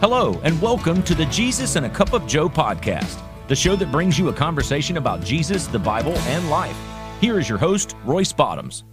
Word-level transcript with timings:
Hello, 0.00 0.40
and 0.44 0.62
welcome 0.62 1.02
to 1.02 1.14
the 1.16 1.26
Jesus 1.26 1.74
and 1.74 1.84
a 1.84 1.90
Cup 1.90 2.12
of 2.12 2.24
Joe 2.24 2.48
podcast, 2.48 3.20
the 3.48 3.56
show 3.56 3.74
that 3.74 3.90
brings 3.90 4.16
you 4.16 4.28
a 4.28 4.32
conversation 4.32 4.96
about 4.96 5.24
Jesus, 5.24 5.66
the 5.66 5.78
Bible, 5.80 6.16
and 6.18 6.48
life. 6.48 6.78
Here 7.20 7.36
is 7.40 7.48
your 7.48 7.58
host, 7.58 7.96
Royce 8.04 8.32
Bottoms. 8.32 8.84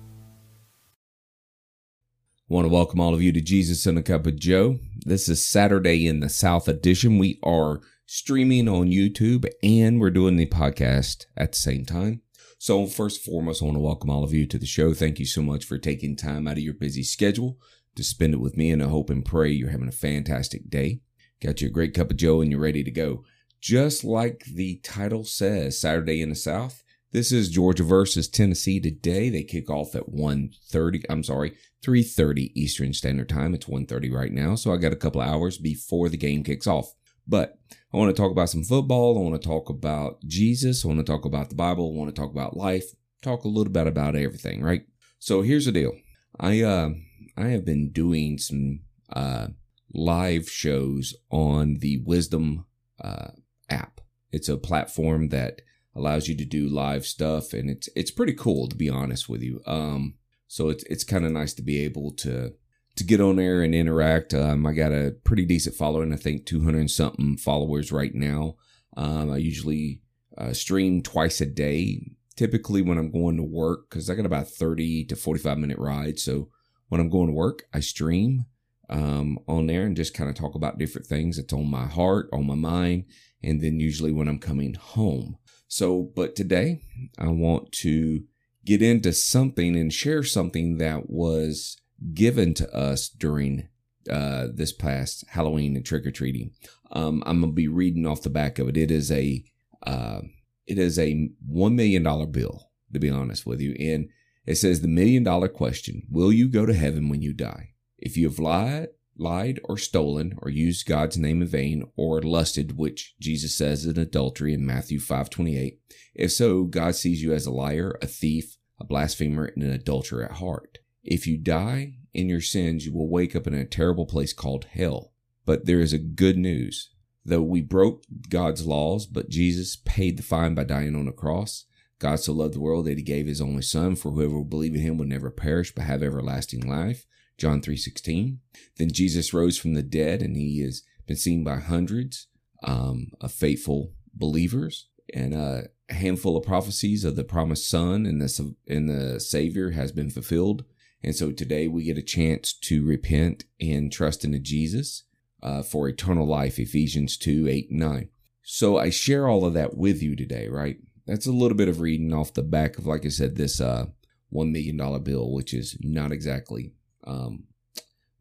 Want 2.49 2.65
to 2.65 2.73
welcome 2.73 2.99
all 2.99 3.13
of 3.13 3.21
you 3.21 3.31
to 3.33 3.39
Jesus 3.39 3.85
and 3.85 3.99
a 3.99 4.01
Cup 4.01 4.25
of 4.25 4.39
Joe. 4.39 4.79
This 5.05 5.29
is 5.29 5.45
Saturday 5.45 6.07
in 6.07 6.21
the 6.21 6.29
South 6.29 6.67
edition. 6.67 7.19
We 7.19 7.39
are 7.43 7.81
streaming 8.07 8.67
on 8.67 8.87
YouTube 8.87 9.47
and 9.61 10.01
we're 10.01 10.09
doing 10.09 10.37
the 10.37 10.47
podcast 10.47 11.27
at 11.37 11.51
the 11.51 11.59
same 11.59 11.85
time. 11.85 12.23
So, 12.57 12.87
first 12.87 13.17
and 13.17 13.31
foremost, 13.31 13.61
I 13.61 13.65
want 13.65 13.75
to 13.75 13.81
welcome 13.81 14.09
all 14.09 14.23
of 14.23 14.33
you 14.33 14.47
to 14.47 14.57
the 14.57 14.65
show. 14.65 14.95
Thank 14.95 15.19
you 15.19 15.27
so 15.27 15.43
much 15.43 15.65
for 15.65 15.77
taking 15.77 16.15
time 16.15 16.47
out 16.47 16.57
of 16.57 16.63
your 16.63 16.73
busy 16.73 17.03
schedule 17.03 17.59
to 17.95 18.03
spend 18.03 18.33
it 18.33 18.39
with 18.39 18.57
me. 18.57 18.71
And 18.71 18.83
I 18.83 18.87
hope 18.87 19.09
and 19.09 19.25
pray 19.25 19.51
you're 19.51 19.69
having 19.69 19.87
a 19.87 19.93
fantastic 19.93 20.69
day. 20.69 21.01
Got 21.41 21.61
you 21.61 21.67
a 21.67 21.71
great 21.71 21.93
cup 21.93 22.11
of 22.11 22.17
Joe 22.17 22.41
and 22.41 22.51
you're 22.51 22.59
ready 22.59 22.83
to 22.83 22.91
go. 22.91 23.23
Just 23.61 24.03
like 24.03 24.45
the 24.45 24.79
title 24.83 25.23
says, 25.23 25.79
Saturday 25.79 26.21
in 26.21 26.29
the 26.29 26.35
South. 26.35 26.83
This 27.11 27.31
is 27.31 27.49
Georgia 27.49 27.83
versus 27.83 28.27
Tennessee 28.27 28.81
today. 28.81 29.29
They 29.29 29.43
kick 29.43 29.69
off 29.69 29.95
at 29.95 30.09
1.30, 30.09 31.05
I'm 31.09 31.23
sorry, 31.23 31.55
3.30 31.81 32.51
Eastern 32.55 32.93
Standard 32.93 33.29
Time. 33.29 33.53
It's 33.53 33.67
1.30 33.67 34.11
right 34.11 34.33
now, 34.33 34.55
so 34.55 34.73
I 34.73 34.77
got 34.77 34.91
a 34.91 34.97
couple 34.97 35.21
hours 35.21 35.57
before 35.57 36.09
the 36.09 36.17
game 36.17 36.43
kicks 36.43 36.67
off. 36.67 36.93
But 37.25 37.57
I 37.93 37.97
want 37.97 38.13
to 38.13 38.21
talk 38.21 38.31
about 38.31 38.49
some 38.49 38.63
football. 38.63 39.17
I 39.17 39.21
want 39.21 39.41
to 39.41 39.47
talk 39.47 39.69
about 39.69 40.25
Jesus. 40.25 40.83
I 40.83 40.89
want 40.89 40.99
to 40.99 41.05
talk 41.05 41.23
about 41.23 41.49
the 41.49 41.55
Bible. 41.55 41.89
I 41.89 41.97
want 41.97 42.13
to 42.13 42.21
talk 42.21 42.31
about 42.31 42.57
life. 42.57 42.85
Talk 43.21 43.45
a 43.45 43.47
little 43.47 43.71
bit 43.71 43.87
about 43.87 44.15
everything, 44.15 44.61
right? 44.61 44.85
So 45.19 45.41
here's 45.41 45.65
the 45.65 45.71
deal. 45.71 45.93
I 46.39 46.61
uh 46.61 46.89
I 47.37 47.47
have 47.47 47.65
been 47.65 47.91
doing 47.91 48.37
some 48.37 48.81
uh, 49.11 49.47
live 49.93 50.49
shows 50.49 51.15
on 51.29 51.75
the 51.79 52.01
Wisdom 52.05 52.65
uh, 53.01 53.29
app. 53.69 54.01
It's 54.31 54.49
a 54.49 54.57
platform 54.57 55.29
that 55.29 55.61
allows 55.95 56.27
you 56.27 56.35
to 56.37 56.45
do 56.45 56.67
live 56.67 57.05
stuff, 57.05 57.53
and 57.53 57.69
it's 57.69 57.89
it's 57.95 58.11
pretty 58.11 58.33
cool 58.33 58.67
to 58.67 58.75
be 58.75 58.89
honest 58.89 59.29
with 59.29 59.41
you. 59.41 59.61
Um, 59.65 60.15
so 60.47 60.69
it's 60.69 60.83
it's 60.85 61.03
kind 61.03 61.25
of 61.25 61.31
nice 61.31 61.53
to 61.55 61.61
be 61.61 61.83
able 61.83 62.11
to 62.13 62.53
to 62.95 63.03
get 63.03 63.21
on 63.21 63.35
there 63.35 63.61
and 63.61 63.75
interact. 63.75 64.33
Um, 64.33 64.65
I 64.65 64.73
got 64.73 64.91
a 64.91 65.15
pretty 65.23 65.45
decent 65.45 65.75
following. 65.75 66.13
I 66.13 66.17
think 66.17 66.45
200 66.45 66.89
something 66.89 67.37
followers 67.37 67.91
right 67.91 68.15
now. 68.15 68.55
Um, 68.95 69.31
I 69.31 69.37
usually 69.37 70.01
uh, 70.37 70.53
stream 70.53 71.01
twice 71.01 71.41
a 71.41 71.45
day, 71.45 72.01
typically 72.35 72.81
when 72.81 72.97
I'm 72.97 73.11
going 73.11 73.37
to 73.37 73.43
work, 73.43 73.89
because 73.89 74.09
I 74.09 74.15
got 74.15 74.25
about 74.25 74.47
30 74.47 75.05
to 75.05 75.15
45 75.15 75.57
minute 75.57 75.77
ride. 75.77 76.19
So 76.19 76.49
when 76.89 77.01
I'm 77.01 77.09
going 77.09 77.27
to 77.27 77.33
work, 77.33 77.63
I 77.73 77.79
stream 77.79 78.45
um, 78.89 79.39
on 79.47 79.67
there 79.67 79.85
and 79.85 79.95
just 79.95 80.13
kind 80.13 80.29
of 80.29 80.35
talk 80.35 80.55
about 80.55 80.77
different 80.77 81.07
things 81.07 81.37
that's 81.37 81.53
on 81.53 81.69
my 81.69 81.85
heart, 81.85 82.29
on 82.31 82.45
my 82.45 82.55
mind, 82.55 83.05
and 83.43 83.61
then 83.61 83.79
usually 83.79 84.11
when 84.11 84.27
I'm 84.27 84.39
coming 84.39 84.75
home. 84.75 85.37
So, 85.67 86.11
but 86.15 86.35
today 86.35 86.81
I 87.17 87.27
want 87.27 87.71
to 87.73 88.23
get 88.65 88.81
into 88.81 89.13
something 89.13 89.75
and 89.75 89.91
share 89.91 90.23
something 90.23 90.77
that 90.77 91.09
was 91.09 91.77
given 92.13 92.53
to 92.55 92.75
us 92.75 93.09
during 93.09 93.67
uh, 94.09 94.47
this 94.53 94.71
past 94.71 95.25
Halloween 95.29 95.75
and 95.75 95.85
trick 95.85 96.05
or 96.05 96.11
treating. 96.11 96.51
Um, 96.91 97.23
I'm 97.25 97.41
gonna 97.41 97.51
be 97.51 97.67
reading 97.67 98.05
off 98.05 98.21
the 98.21 98.29
back 98.29 98.59
of 98.59 98.67
it. 98.69 98.77
It 98.77 98.91
is 98.91 99.11
a 99.11 99.43
uh, 99.85 100.21
it 100.67 100.77
is 100.77 100.97
a 100.97 101.29
one 101.45 101.75
million 101.75 102.03
dollar 102.03 102.25
bill, 102.25 102.71
to 102.93 102.99
be 102.99 103.09
honest 103.09 103.45
with 103.45 103.61
you, 103.61 103.75
and 103.79 104.09
it 104.45 104.55
says 104.55 104.81
the 104.81 104.87
million 104.87 105.23
dollar 105.23 105.47
question 105.47 106.03
Will 106.09 106.31
you 106.31 106.47
go 106.47 106.65
to 106.65 106.73
heaven 106.73 107.09
when 107.09 107.21
you 107.21 107.33
die? 107.33 107.73
If 107.97 108.17
you 108.17 108.27
have 108.27 108.39
lied, 108.39 108.89
lied 109.17 109.59
or 109.63 109.77
stolen 109.77 110.37
or 110.41 110.49
used 110.49 110.87
God's 110.87 111.17
name 111.17 111.41
in 111.41 111.47
vain 111.47 111.85
or 111.95 112.21
lusted, 112.21 112.77
which 112.77 113.15
Jesus 113.19 113.55
says 113.55 113.85
is 113.85 113.97
adultery 113.97 114.53
in 114.53 114.65
Matthew 114.65 114.99
5:28, 114.99 115.79
if 116.13 116.31
so, 116.31 116.63
God 116.63 116.95
sees 116.95 117.21
you 117.21 117.33
as 117.33 117.45
a 117.45 117.51
liar, 117.51 117.97
a 118.01 118.07
thief, 118.07 118.57
a 118.79 118.83
blasphemer, 118.83 119.45
and 119.45 119.63
an 119.63 119.71
adulterer 119.71 120.25
at 120.25 120.37
heart. 120.37 120.79
If 121.03 121.27
you 121.27 121.37
die 121.37 121.97
in 122.13 122.29
your 122.29 122.41
sins, 122.41 122.85
you 122.85 122.93
will 122.93 123.09
wake 123.09 123.35
up 123.35 123.47
in 123.47 123.53
a 123.53 123.65
terrible 123.65 124.05
place 124.05 124.33
called 124.33 124.65
hell. 124.65 125.13
But 125.45 125.65
there 125.65 125.79
is 125.79 125.93
a 125.93 125.99
good 125.99 126.37
news. 126.37 126.89
Though 127.25 127.41
we 127.41 127.61
broke 127.61 128.03
God's 128.29 128.67
laws, 128.67 129.07
but 129.07 129.29
Jesus 129.29 129.75
paid 129.75 130.17
the 130.17 130.23
fine 130.23 130.53
by 130.53 130.63
dying 130.63 130.95
on 130.95 131.07
a 131.07 131.11
cross. 131.11 131.65
God 131.97 132.19
so 132.19 132.33
loved 132.33 132.53
the 132.53 132.59
world 132.59 132.85
that 132.85 132.97
he 132.97 133.03
gave 133.03 133.25
his 133.25 133.41
only 133.41 133.63
son 133.63 133.95
for 133.95 134.11
whoever 134.11 134.35
will 134.35 134.43
believe 134.43 134.75
in 134.75 134.81
him 134.81 134.97
would 134.97 135.07
never 135.07 135.31
perish 135.31 135.73
but 135.73 135.85
have 135.85 136.03
everlasting 136.03 136.67
life. 136.67 137.07
John 137.37 137.61
3:16. 137.61 138.39
Then 138.77 138.91
Jesus 138.91 139.33
rose 139.33 139.57
from 139.57 139.73
the 139.73 139.83
dead 139.83 140.21
and 140.21 140.37
he 140.37 140.59
has 140.61 140.83
been 141.07 141.17
seen 141.17 141.43
by 141.43 141.57
hundreds 141.57 142.27
um, 142.63 143.11
of 143.19 143.31
faithful 143.31 143.93
believers 144.13 144.87
and 145.13 145.33
a 145.33 145.69
handful 145.89 146.37
of 146.37 146.45
prophecies 146.45 147.03
of 147.03 147.15
the 147.15 147.23
promised 147.23 147.67
son 147.67 148.05
and 148.05 148.21
the 148.21 148.55
and 148.67 148.89
the 148.89 149.19
savior 149.19 149.71
has 149.71 149.91
been 149.91 150.09
fulfilled. 150.09 150.63
And 151.03 151.15
so 151.15 151.31
today 151.31 151.67
we 151.67 151.83
get 151.83 151.97
a 151.97 152.03
chance 152.03 152.53
to 152.53 152.85
repent 152.85 153.45
and 153.59 153.91
trust 153.91 154.23
into 154.23 154.39
Jesus 154.39 155.03
uh, 155.45 155.61
for 155.63 155.87
eternal 155.87 156.27
life, 156.27 156.59
Ephesians 156.59 157.15
2, 157.15 157.47
8, 157.47 157.69
and 157.69 157.79
9. 157.79 158.09
So 158.43 158.77
I 158.77 158.89
share 158.89 159.27
all 159.29 159.45
of 159.45 159.53
that 159.53 159.77
with 159.77 160.03
you 160.03 160.15
today, 160.15 160.49
right? 160.49 160.77
that's 161.05 161.27
a 161.27 161.31
little 161.31 161.57
bit 161.57 161.67
of 161.67 161.81
reading 161.81 162.13
off 162.13 162.33
the 162.33 162.43
back 162.43 162.77
of, 162.77 162.85
like 162.85 163.05
I 163.05 163.09
said, 163.09 163.35
this 163.35 163.61
uh, 163.61 163.85
$1 164.33 164.51
million 164.51 165.03
bill, 165.03 165.31
which 165.31 165.53
is 165.53 165.77
not 165.81 166.11
exactly 166.11 166.73
um, 167.05 167.45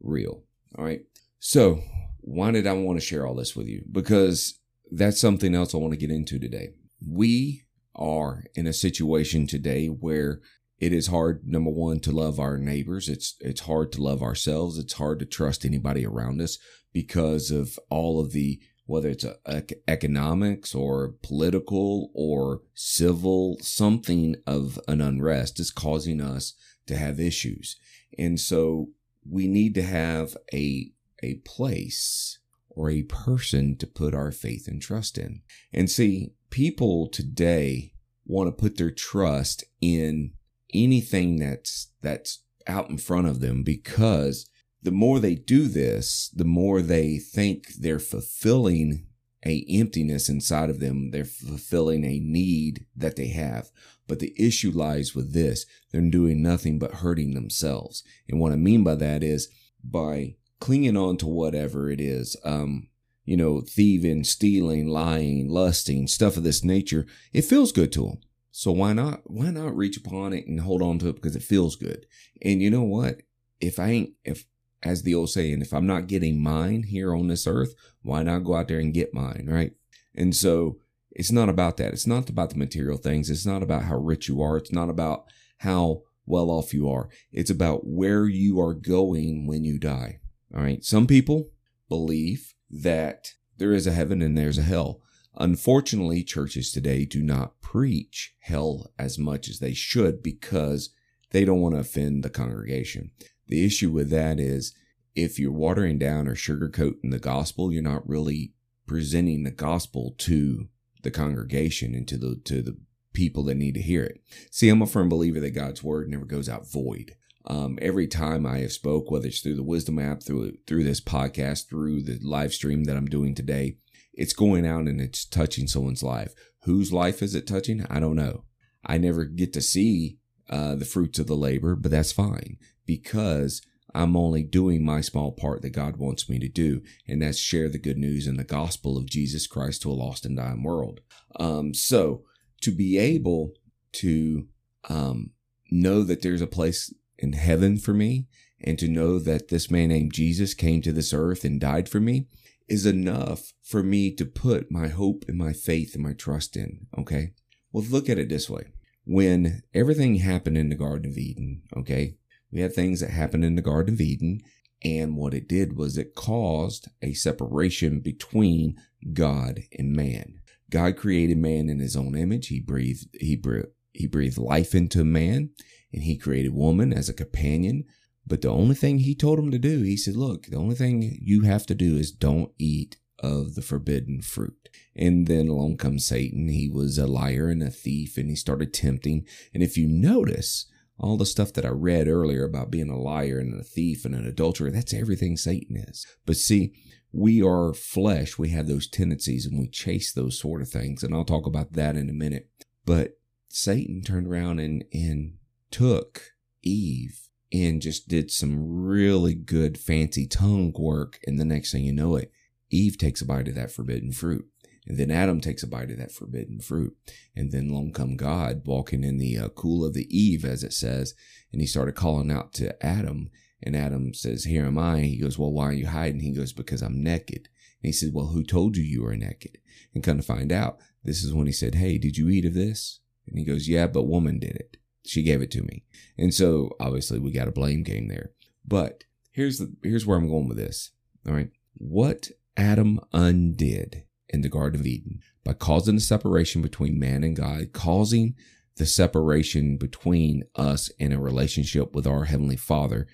real. 0.00 0.44
All 0.76 0.84
right. 0.84 1.00
So, 1.38 1.80
why 2.20 2.50
did 2.50 2.66
I 2.66 2.72
want 2.72 2.98
to 2.98 3.04
share 3.04 3.26
all 3.26 3.34
this 3.34 3.56
with 3.56 3.66
you? 3.66 3.84
Because 3.90 4.58
that's 4.90 5.20
something 5.20 5.54
else 5.54 5.74
I 5.74 5.78
want 5.78 5.92
to 5.92 5.98
get 5.98 6.10
into 6.10 6.38
today. 6.38 6.70
We 7.06 7.64
are 7.94 8.44
in 8.54 8.66
a 8.66 8.72
situation 8.72 9.46
today 9.46 9.86
where 9.86 10.40
it 10.78 10.92
is 10.92 11.06
hard 11.06 11.42
number 11.46 11.70
one 11.70 12.00
to 12.00 12.10
love 12.10 12.40
our 12.40 12.58
neighbors 12.58 13.08
it's 13.08 13.36
it's 13.38 13.60
hard 13.60 13.92
to 13.92 14.02
love 14.02 14.20
ourselves 14.20 14.76
it's 14.76 14.94
hard 14.94 15.20
to 15.20 15.24
trust 15.24 15.64
anybody 15.64 16.04
around 16.04 16.42
us 16.42 16.58
because 16.94 17.50
of 17.50 17.78
all 17.90 18.18
of 18.18 18.32
the 18.32 18.58
whether 18.86 19.08
it's 19.08 19.24
uh, 19.24 19.34
a, 19.46 19.56
a, 19.56 19.90
economics 19.90 20.74
or 20.74 21.14
political 21.22 22.10
or 22.14 22.60
civil, 22.74 23.56
something 23.60 24.36
of 24.46 24.78
an 24.86 25.00
unrest 25.00 25.58
is 25.58 25.70
causing 25.70 26.20
us 26.20 26.54
to 26.86 26.96
have 26.96 27.18
issues. 27.18 27.76
And 28.18 28.38
so 28.38 28.88
we 29.28 29.46
need 29.46 29.74
to 29.76 29.82
have 29.82 30.36
a, 30.52 30.92
a 31.22 31.34
place 31.46 32.38
or 32.68 32.90
a 32.90 33.04
person 33.04 33.76
to 33.78 33.86
put 33.86 34.14
our 34.14 34.30
faith 34.30 34.68
and 34.68 34.82
trust 34.82 35.16
in. 35.16 35.40
And 35.72 35.90
see, 35.90 36.32
people 36.50 37.08
today 37.08 37.92
want 38.26 38.48
to 38.48 38.62
put 38.62 38.76
their 38.76 38.90
trust 38.90 39.64
in 39.80 40.32
anything 40.74 41.38
that's, 41.38 41.90
that's 42.02 42.42
out 42.66 42.90
in 42.90 42.98
front 42.98 43.28
of 43.28 43.40
them 43.40 43.62
because 43.62 44.48
the 44.84 44.92
more 44.92 45.18
they 45.18 45.34
do 45.34 45.66
this, 45.66 46.30
the 46.34 46.44
more 46.44 46.80
they 46.82 47.18
think 47.18 47.74
they're 47.74 47.98
fulfilling 47.98 49.06
a 49.46 49.64
emptiness 49.68 50.28
inside 50.28 50.70
of 50.70 50.80
them. 50.80 51.10
They're 51.10 51.24
fulfilling 51.24 52.04
a 52.04 52.18
need 52.20 52.86
that 52.96 53.16
they 53.16 53.28
have. 53.28 53.70
But 54.06 54.18
the 54.18 54.34
issue 54.38 54.70
lies 54.70 55.14
with 55.14 55.32
this. 55.32 55.66
They're 55.90 56.00
doing 56.02 56.42
nothing 56.42 56.78
but 56.78 56.96
hurting 56.96 57.34
themselves. 57.34 58.02
And 58.28 58.40
what 58.40 58.52
I 58.52 58.56
mean 58.56 58.84
by 58.84 58.94
that 58.96 59.22
is 59.22 59.48
by 59.82 60.36
clinging 60.60 60.96
on 60.96 61.16
to 61.18 61.26
whatever 61.26 61.90
it 61.90 62.00
is, 62.00 62.36
um, 62.44 62.88
you 63.24 63.36
know, 63.36 63.60
thieving, 63.62 64.24
stealing, 64.24 64.88
lying, 64.88 65.48
lusting, 65.48 66.06
stuff 66.06 66.36
of 66.36 66.42
this 66.42 66.64
nature, 66.64 67.06
it 67.32 67.42
feels 67.42 67.72
good 67.72 67.92
to 67.92 68.04
them. 68.04 68.20
So 68.50 68.70
why 68.70 68.92
not, 68.92 69.22
why 69.24 69.50
not 69.50 69.76
reach 69.76 69.96
upon 69.96 70.32
it 70.32 70.46
and 70.46 70.60
hold 70.60 70.80
on 70.80 70.98
to 71.00 71.08
it 71.08 71.16
because 71.16 71.34
it 71.36 71.42
feels 71.42 71.76
good? 71.76 72.06
And 72.42 72.62
you 72.62 72.70
know 72.70 72.82
what? 72.82 73.22
If 73.60 73.78
I 73.78 73.88
ain't, 73.88 74.10
if 74.24 74.44
as 74.84 75.02
the 75.02 75.14
old 75.14 75.30
saying, 75.30 75.62
if 75.62 75.72
I'm 75.72 75.86
not 75.86 76.06
getting 76.06 76.42
mine 76.42 76.84
here 76.84 77.14
on 77.14 77.28
this 77.28 77.46
earth, 77.46 77.74
why 78.02 78.22
not 78.22 78.44
go 78.44 78.54
out 78.54 78.68
there 78.68 78.78
and 78.78 78.92
get 78.92 79.14
mine, 79.14 79.46
right? 79.48 79.72
And 80.14 80.36
so 80.36 80.78
it's 81.10 81.32
not 81.32 81.48
about 81.48 81.76
that. 81.78 81.92
It's 81.92 82.06
not 82.06 82.28
about 82.28 82.50
the 82.50 82.58
material 82.58 82.98
things. 82.98 83.30
It's 83.30 83.46
not 83.46 83.62
about 83.62 83.84
how 83.84 83.96
rich 83.96 84.28
you 84.28 84.42
are. 84.42 84.56
It's 84.56 84.72
not 84.72 84.90
about 84.90 85.24
how 85.58 86.02
well 86.26 86.50
off 86.50 86.74
you 86.74 86.90
are. 86.90 87.08
It's 87.32 87.50
about 87.50 87.86
where 87.86 88.26
you 88.26 88.60
are 88.60 88.74
going 88.74 89.46
when 89.46 89.64
you 89.64 89.78
die. 89.78 90.20
All 90.54 90.62
right. 90.62 90.84
Some 90.84 91.06
people 91.06 91.50
believe 91.88 92.54
that 92.70 93.32
there 93.56 93.72
is 93.72 93.86
a 93.86 93.92
heaven 93.92 94.22
and 94.22 94.36
there's 94.36 94.58
a 94.58 94.62
hell. 94.62 95.00
Unfortunately, 95.36 96.22
churches 96.22 96.70
today 96.70 97.04
do 97.04 97.22
not 97.22 97.60
preach 97.60 98.34
hell 98.40 98.92
as 98.98 99.18
much 99.18 99.48
as 99.48 99.58
they 99.58 99.74
should 99.74 100.22
because 100.22 100.90
they 101.30 101.44
don't 101.44 101.60
want 101.60 101.74
to 101.74 101.80
offend 101.80 102.22
the 102.22 102.30
congregation. 102.30 103.10
The 103.46 103.64
issue 103.64 103.90
with 103.90 104.10
that 104.10 104.40
is 104.40 104.74
if 105.14 105.38
you're 105.38 105.52
watering 105.52 105.98
down 105.98 106.26
or 106.26 106.34
sugarcoating 106.34 107.10
the 107.10 107.18
gospel, 107.18 107.72
you're 107.72 107.82
not 107.82 108.08
really 108.08 108.52
presenting 108.86 109.44
the 109.44 109.50
gospel 109.50 110.14
to 110.18 110.68
the 111.02 111.10
congregation 111.10 111.94
and 111.94 112.06
to 112.08 112.16
the 112.16 112.40
to 112.44 112.62
the 112.62 112.76
people 113.12 113.44
that 113.44 113.56
need 113.56 113.74
to 113.74 113.82
hear 113.82 114.02
it. 114.02 114.20
See, 114.50 114.68
I'm 114.68 114.82
a 114.82 114.86
firm 114.86 115.08
believer 115.08 115.40
that 115.40 115.50
God's 115.50 115.82
word 115.82 116.08
never 116.08 116.24
goes 116.24 116.48
out 116.48 116.70
void. 116.70 117.14
Um, 117.46 117.78
every 117.80 118.08
time 118.08 118.46
I 118.46 118.58
have 118.60 118.72
spoke, 118.72 119.10
whether 119.10 119.28
it's 119.28 119.40
through 119.40 119.56
the 119.56 119.62
Wisdom 119.62 119.98
app, 119.98 120.22
through 120.22 120.56
through 120.66 120.84
this 120.84 121.00
podcast, 121.00 121.68
through 121.68 122.02
the 122.02 122.18
live 122.22 122.52
stream 122.52 122.84
that 122.84 122.96
I'm 122.96 123.06
doing 123.06 123.34
today, 123.34 123.76
it's 124.12 124.32
going 124.32 124.66
out 124.66 124.86
and 124.88 125.00
it's 125.00 125.24
touching 125.24 125.68
someone's 125.68 126.02
life. 126.02 126.34
Whose 126.62 126.92
life 126.92 127.22
is 127.22 127.34
it 127.34 127.46
touching? 127.46 127.86
I 127.88 128.00
don't 128.00 128.16
know. 128.16 128.44
I 128.84 128.98
never 128.98 129.24
get 129.24 129.52
to 129.54 129.60
see 129.60 130.18
uh, 130.48 130.74
the 130.74 130.84
fruits 130.84 131.18
of 131.18 131.26
the 131.26 131.36
labor, 131.36 131.74
but 131.76 131.90
that's 131.90 132.12
fine 132.12 132.58
because 132.86 133.62
I'm 133.94 134.16
only 134.16 134.42
doing 134.42 134.84
my 134.84 135.00
small 135.00 135.30
part 135.30 135.62
that 135.62 135.70
God 135.70 135.96
wants 135.96 136.28
me 136.28 136.38
to 136.40 136.48
do, 136.48 136.82
and 137.06 137.22
that's 137.22 137.38
share 137.38 137.68
the 137.68 137.78
good 137.78 137.98
news 137.98 138.26
and 138.26 138.38
the 138.38 138.44
gospel 138.44 138.98
of 138.98 139.06
Jesus 139.06 139.46
Christ 139.46 139.82
to 139.82 139.90
a 139.90 139.92
lost 139.92 140.26
and 140.26 140.36
dying 140.36 140.62
world. 140.62 141.00
Um, 141.38 141.74
so 141.74 142.24
to 142.62 142.72
be 142.72 142.98
able 142.98 143.52
to 143.92 144.48
um, 144.88 145.30
know 145.70 146.02
that 146.02 146.22
there's 146.22 146.42
a 146.42 146.46
place 146.46 146.92
in 147.18 147.34
heaven 147.34 147.78
for 147.78 147.94
me, 147.94 148.26
and 148.60 148.78
to 148.78 148.88
know 148.88 149.18
that 149.18 149.48
this 149.48 149.70
man 149.70 149.90
named 149.90 150.12
Jesus 150.12 150.54
came 150.54 150.82
to 150.82 150.92
this 150.92 151.12
earth 151.12 151.44
and 151.44 151.60
died 151.60 151.88
for 151.88 152.00
me, 152.00 152.26
is 152.68 152.86
enough 152.86 153.52
for 153.62 153.82
me 153.82 154.10
to 154.14 154.24
put 154.24 154.70
my 154.70 154.88
hope 154.88 155.24
and 155.28 155.36
my 155.36 155.52
faith 155.52 155.94
and 155.94 156.02
my 156.02 156.14
trust 156.14 156.56
in. 156.56 156.86
Okay. 156.98 157.32
Well, 157.72 157.84
look 157.84 158.08
at 158.08 158.18
it 158.18 158.28
this 158.28 158.48
way. 158.48 158.72
When 159.04 159.62
everything 159.74 160.16
happened 160.16 160.56
in 160.56 160.70
the 160.70 160.76
Garden 160.76 161.10
of 161.10 161.18
Eden, 161.18 161.62
okay, 161.76 162.16
we 162.54 162.60
had 162.60 162.72
things 162.72 163.00
that 163.00 163.10
happened 163.10 163.44
in 163.44 163.56
the 163.56 163.62
Garden 163.62 163.94
of 163.94 164.00
Eden, 164.00 164.40
and 164.82 165.16
what 165.16 165.34
it 165.34 165.48
did 165.48 165.76
was 165.76 165.98
it 165.98 166.14
caused 166.14 166.88
a 167.02 167.12
separation 167.12 168.00
between 168.00 168.76
God 169.12 169.62
and 169.76 169.92
man. 169.92 170.40
God 170.70 170.96
created 170.96 171.36
man 171.36 171.68
in 171.68 171.80
his 171.80 171.96
own 171.96 172.16
image. 172.16 172.46
He 172.46 172.60
breathed, 172.60 173.08
he 173.20 173.34
breathed, 173.34 173.68
he 173.92 174.06
breathed 174.06 174.38
life 174.38 174.74
into 174.74 175.04
man, 175.04 175.50
and 175.92 176.02
he 176.04 176.16
created 176.16 176.54
woman 176.54 176.92
as 176.92 177.08
a 177.08 177.14
companion. 177.14 177.84
But 178.26 178.42
the 178.42 178.48
only 178.48 178.74
thing 178.74 178.98
he 178.98 179.14
told 179.14 179.38
him 179.38 179.50
to 179.50 179.58
do, 179.58 179.82
he 179.82 179.96
said, 179.96 180.16
look, 180.16 180.46
the 180.46 180.56
only 180.56 180.74
thing 180.74 181.18
you 181.20 181.42
have 181.42 181.66
to 181.66 181.74
do 181.74 181.96
is 181.96 182.12
don't 182.12 182.52
eat 182.58 182.96
of 183.18 183.54
the 183.54 183.62
forbidden 183.62 184.22
fruit. 184.22 184.68
And 184.96 185.26
then 185.26 185.48
along 185.48 185.76
comes 185.78 186.06
Satan. 186.06 186.48
He 186.48 186.68
was 186.68 186.98
a 186.98 187.06
liar 187.06 187.48
and 187.48 187.62
a 187.62 187.70
thief, 187.70 188.16
and 188.16 188.28
he 188.28 188.36
started 188.36 188.72
tempting. 188.72 189.26
And 189.52 189.62
if 189.62 189.76
you 189.76 189.88
notice, 189.88 190.66
all 190.98 191.16
the 191.16 191.26
stuff 191.26 191.52
that 191.54 191.64
I 191.64 191.70
read 191.70 192.08
earlier 192.08 192.44
about 192.44 192.70
being 192.70 192.88
a 192.88 192.98
liar 192.98 193.38
and 193.38 193.58
a 193.58 193.64
thief 193.64 194.04
and 194.04 194.14
an 194.14 194.26
adulterer, 194.26 194.70
that's 194.70 194.94
everything 194.94 195.36
Satan 195.36 195.76
is. 195.76 196.06
But 196.24 196.36
see, 196.36 196.72
we 197.12 197.42
are 197.42 197.72
flesh. 197.72 198.38
We 198.38 198.50
have 198.50 198.66
those 198.66 198.88
tendencies 198.88 199.46
and 199.46 199.58
we 199.58 199.68
chase 199.68 200.12
those 200.12 200.38
sort 200.38 200.62
of 200.62 200.68
things. 200.68 201.02
And 201.02 201.14
I'll 201.14 201.24
talk 201.24 201.46
about 201.46 201.72
that 201.74 201.96
in 201.96 202.08
a 202.08 202.14
minute. 202.14 202.48
But 202.84 203.18
Satan 203.48 204.02
turned 204.02 204.26
around 204.26 204.58
and, 204.60 204.84
and 204.92 205.34
took 205.70 206.32
Eve 206.62 207.28
and 207.52 207.80
just 207.80 208.08
did 208.08 208.30
some 208.30 208.84
really 208.84 209.34
good 209.34 209.78
fancy 209.78 210.26
tongue 210.26 210.72
work. 210.76 211.20
And 211.26 211.38
the 211.38 211.44
next 211.44 211.72
thing 211.72 211.84
you 211.84 211.92
know 211.92 212.16
it, 212.16 212.32
Eve 212.70 212.98
takes 212.98 213.20
a 213.20 213.24
bite 213.24 213.48
of 213.48 213.54
that 213.54 213.70
forbidden 213.70 214.12
fruit. 214.12 214.46
And 214.86 214.98
then 214.98 215.10
Adam 215.10 215.40
takes 215.40 215.62
a 215.62 215.66
bite 215.66 215.90
of 215.90 215.98
that 215.98 216.12
forbidden 216.12 216.60
fruit. 216.60 216.96
And 217.34 217.52
then 217.52 217.70
long 217.70 217.92
come 217.92 218.16
God 218.16 218.62
walking 218.66 219.02
in 219.02 219.18
the 219.18 219.38
uh, 219.38 219.48
cool 219.50 219.84
of 219.84 219.94
the 219.94 220.06
eve, 220.16 220.44
as 220.44 220.62
it 220.62 220.72
says. 220.72 221.14
And 221.52 221.60
he 221.60 221.66
started 221.66 221.94
calling 221.94 222.30
out 222.30 222.52
to 222.54 222.84
Adam. 222.84 223.30
And 223.62 223.74
Adam 223.74 224.12
says, 224.12 224.44
Here 224.44 224.66
am 224.66 224.78
I. 224.78 225.00
He 225.00 225.18
goes, 225.18 225.38
Well, 225.38 225.52
why 225.52 225.66
are 225.66 225.72
you 225.72 225.86
hiding? 225.86 226.20
He 226.20 226.32
goes, 226.32 226.52
Because 226.52 226.82
I'm 226.82 227.02
naked. 227.02 227.48
And 227.82 227.88
he 227.88 227.92
said, 227.92 228.10
Well, 228.12 228.26
who 228.26 228.44
told 228.44 228.76
you 228.76 228.82
you 228.82 229.02
were 229.02 229.16
naked? 229.16 229.58
And 229.94 230.04
come 230.04 230.18
to 230.18 230.22
find 230.22 230.52
out, 230.52 230.78
this 231.02 231.24
is 231.24 231.32
when 231.32 231.46
he 231.46 231.52
said, 231.52 231.76
Hey, 231.76 231.96
did 231.96 232.18
you 232.18 232.28
eat 232.28 232.44
of 232.44 232.54
this? 232.54 233.00
And 233.26 233.38
he 233.38 233.44
goes, 233.44 233.68
Yeah, 233.68 233.86
but 233.86 234.04
woman 234.04 234.38
did 234.38 234.56
it. 234.56 234.76
She 235.06 235.22
gave 235.22 235.40
it 235.40 235.50
to 235.52 235.62
me. 235.62 235.84
And 236.18 236.32
so 236.32 236.70
obviously 236.80 237.18
we 237.18 237.32
got 237.32 237.48
a 237.48 237.52
blame 237.52 237.82
game 237.82 238.08
there. 238.08 238.32
But 238.66 239.04
here's 239.32 239.58
the 239.58 239.74
here's 239.82 240.06
where 240.06 240.16
I'm 240.16 240.28
going 240.28 240.48
with 240.48 240.56
this. 240.56 240.90
All 241.26 241.34
right. 241.34 241.50
What 241.74 242.30
Adam 242.56 243.00
undid 243.12 244.04
in 244.28 244.40
the 244.40 244.48
Garden 244.48 244.80
of 244.80 244.86
Eden 244.86 245.20
by 245.44 245.52
causing 245.52 245.96
the 245.96 246.00
separation 246.00 246.62
between 246.62 246.98
man 246.98 247.22
and 247.22 247.36
God, 247.36 247.72
causing 247.72 248.34
the 248.76 248.86
separation 248.86 249.76
between 249.76 250.44
us 250.56 250.90
and 250.98 251.12
a 251.12 251.20
relationship 251.20 251.94
with 251.94 252.06
our 252.06 252.24
Heavenly 252.24 252.56
Father, 252.56 253.06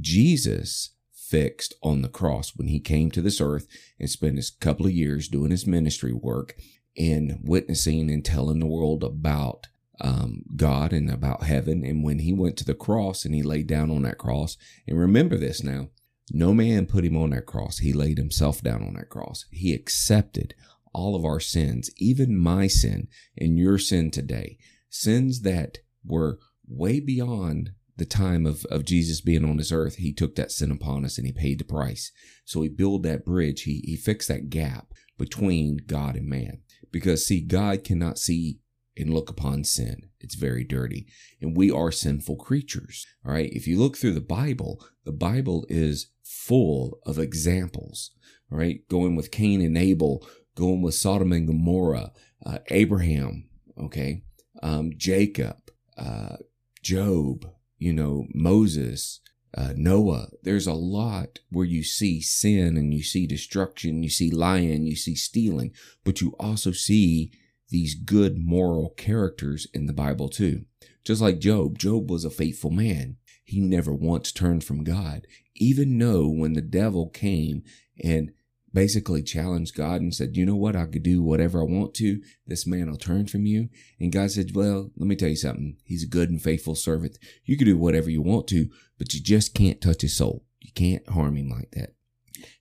Jesus 0.00 0.90
fixed 1.12 1.74
on 1.82 2.02
the 2.02 2.08
cross 2.08 2.56
when 2.56 2.68
he 2.68 2.80
came 2.80 3.10
to 3.10 3.20
this 3.20 3.40
earth 3.40 3.66
and 3.98 4.08
spent 4.08 4.36
his 4.36 4.50
couple 4.50 4.86
of 4.86 4.92
years 4.92 5.28
doing 5.28 5.50
his 5.50 5.66
ministry 5.66 6.12
work 6.12 6.54
and 6.96 7.38
witnessing 7.42 8.10
and 8.10 8.24
telling 8.24 8.60
the 8.60 8.66
world 8.66 9.04
about 9.04 9.66
um, 10.00 10.42
God 10.56 10.92
and 10.92 11.10
about 11.10 11.42
heaven. 11.42 11.84
And 11.84 12.04
when 12.04 12.20
he 12.20 12.32
went 12.32 12.56
to 12.58 12.64
the 12.64 12.74
cross 12.74 13.24
and 13.24 13.34
he 13.34 13.42
laid 13.42 13.66
down 13.66 13.90
on 13.90 14.02
that 14.02 14.18
cross, 14.18 14.56
and 14.86 14.98
remember 14.98 15.36
this 15.36 15.62
now, 15.62 15.88
no 16.32 16.54
man 16.54 16.86
put 16.86 17.04
him 17.04 17.16
on 17.16 17.30
that 17.30 17.46
cross. 17.46 17.78
He 17.78 17.92
laid 17.92 18.18
himself 18.18 18.62
down 18.62 18.82
on 18.82 18.94
that 18.94 19.08
cross. 19.08 19.44
He 19.50 19.72
accepted 19.72 20.54
all 20.92 21.14
of 21.14 21.24
our 21.24 21.40
sins, 21.40 21.90
even 21.96 22.36
my 22.36 22.66
sin 22.66 23.08
and 23.36 23.58
your 23.58 23.78
sin 23.78 24.10
today, 24.10 24.58
sins 24.90 25.42
that 25.42 25.78
were 26.04 26.38
way 26.66 27.00
beyond 27.00 27.70
the 27.96 28.06
time 28.06 28.46
of, 28.46 28.64
of 28.66 28.84
Jesus 28.84 29.20
being 29.20 29.44
on 29.44 29.56
this 29.56 29.72
earth. 29.72 29.96
He 29.96 30.12
took 30.12 30.36
that 30.36 30.52
sin 30.52 30.70
upon 30.70 31.04
us 31.04 31.18
and 31.18 31.26
he 31.26 31.32
paid 31.32 31.58
the 31.58 31.64
price. 31.64 32.12
So 32.44 32.62
he 32.62 32.68
built 32.68 33.02
that 33.02 33.24
bridge. 33.24 33.62
He, 33.62 33.82
he 33.84 33.96
fixed 33.96 34.28
that 34.28 34.50
gap 34.50 34.92
between 35.18 35.78
God 35.86 36.16
and 36.16 36.28
man. 36.28 36.60
Because 36.92 37.26
see, 37.26 37.40
God 37.40 37.84
cannot 37.84 38.18
see 38.18 38.60
and 38.96 39.12
look 39.12 39.30
upon 39.30 39.64
sin. 39.64 40.10
It's 40.20 40.34
very 40.34 40.64
dirty. 40.64 41.06
And 41.40 41.56
we 41.56 41.70
are 41.70 41.92
sinful 41.92 42.36
creatures. 42.36 43.06
All 43.24 43.32
right. 43.32 43.50
If 43.52 43.66
you 43.66 43.78
look 43.78 43.96
through 43.96 44.14
the 44.14 44.20
Bible, 44.20 44.84
the 45.04 45.12
Bible 45.12 45.66
is 45.68 46.10
full 46.48 46.98
of 47.04 47.18
examples. 47.18 48.10
right? 48.50 48.80
Going 48.88 49.14
with 49.14 49.30
Cain 49.30 49.60
and 49.60 49.76
Abel, 49.76 50.26
going 50.56 50.80
with 50.80 50.94
Sodom 50.94 51.32
and 51.32 51.46
Gomorrah, 51.46 52.12
uh, 52.44 52.58
Abraham, 52.68 53.48
okay, 53.78 54.22
um, 54.62 54.92
Jacob, 54.96 55.58
uh, 55.98 56.36
Job, 56.82 57.46
you 57.76 57.92
know, 57.92 58.26
Moses, 58.32 59.20
uh, 59.54 59.72
Noah. 59.76 60.28
There's 60.42 60.66
a 60.66 60.72
lot 60.72 61.40
where 61.50 61.66
you 61.66 61.82
see 61.82 62.20
sin 62.22 62.76
and 62.76 62.94
you 62.94 63.02
see 63.02 63.26
destruction, 63.26 64.02
you 64.02 64.08
see 64.08 64.30
lying, 64.30 64.84
you 64.84 64.96
see 64.96 65.14
stealing, 65.14 65.72
but 66.04 66.20
you 66.20 66.34
also 66.40 66.72
see 66.72 67.30
these 67.68 67.94
good 67.94 68.38
moral 68.38 68.90
characters 68.96 69.66
in 69.74 69.86
the 69.86 69.92
Bible 69.92 70.28
too. 70.28 70.64
Just 71.04 71.20
like 71.20 71.38
Job, 71.38 71.78
Job 71.78 72.10
was 72.10 72.24
a 72.24 72.30
faithful 72.30 72.70
man. 72.70 73.16
He 73.48 73.60
never 73.60 73.94
once 73.94 74.30
turned 74.30 74.62
from 74.62 74.84
God, 74.84 75.26
even 75.56 75.96
though 75.96 76.28
when 76.28 76.52
the 76.52 76.60
devil 76.60 77.08
came 77.08 77.62
and 78.04 78.30
basically 78.74 79.22
challenged 79.22 79.74
God 79.74 80.02
and 80.02 80.14
said, 80.14 80.36
You 80.36 80.44
know 80.44 80.54
what? 80.54 80.76
I 80.76 80.84
could 80.84 81.02
do 81.02 81.22
whatever 81.22 81.62
I 81.62 81.64
want 81.64 81.94
to. 81.94 82.20
This 82.46 82.66
man 82.66 82.90
will 82.90 82.98
turn 82.98 83.26
from 83.26 83.46
you. 83.46 83.70
And 83.98 84.12
God 84.12 84.32
said, 84.32 84.54
Well, 84.54 84.90
let 84.98 85.06
me 85.06 85.16
tell 85.16 85.30
you 85.30 85.36
something. 85.36 85.78
He's 85.82 86.04
a 86.04 86.06
good 86.06 86.28
and 86.28 86.42
faithful 86.42 86.74
servant. 86.74 87.16
You 87.46 87.56
can 87.56 87.66
do 87.66 87.78
whatever 87.78 88.10
you 88.10 88.20
want 88.20 88.48
to, 88.48 88.68
but 88.98 89.14
you 89.14 89.20
just 89.22 89.54
can't 89.54 89.80
touch 89.80 90.02
his 90.02 90.14
soul. 90.14 90.44
You 90.60 90.72
can't 90.74 91.08
harm 91.08 91.36
him 91.38 91.48
like 91.48 91.70
that. 91.70 91.94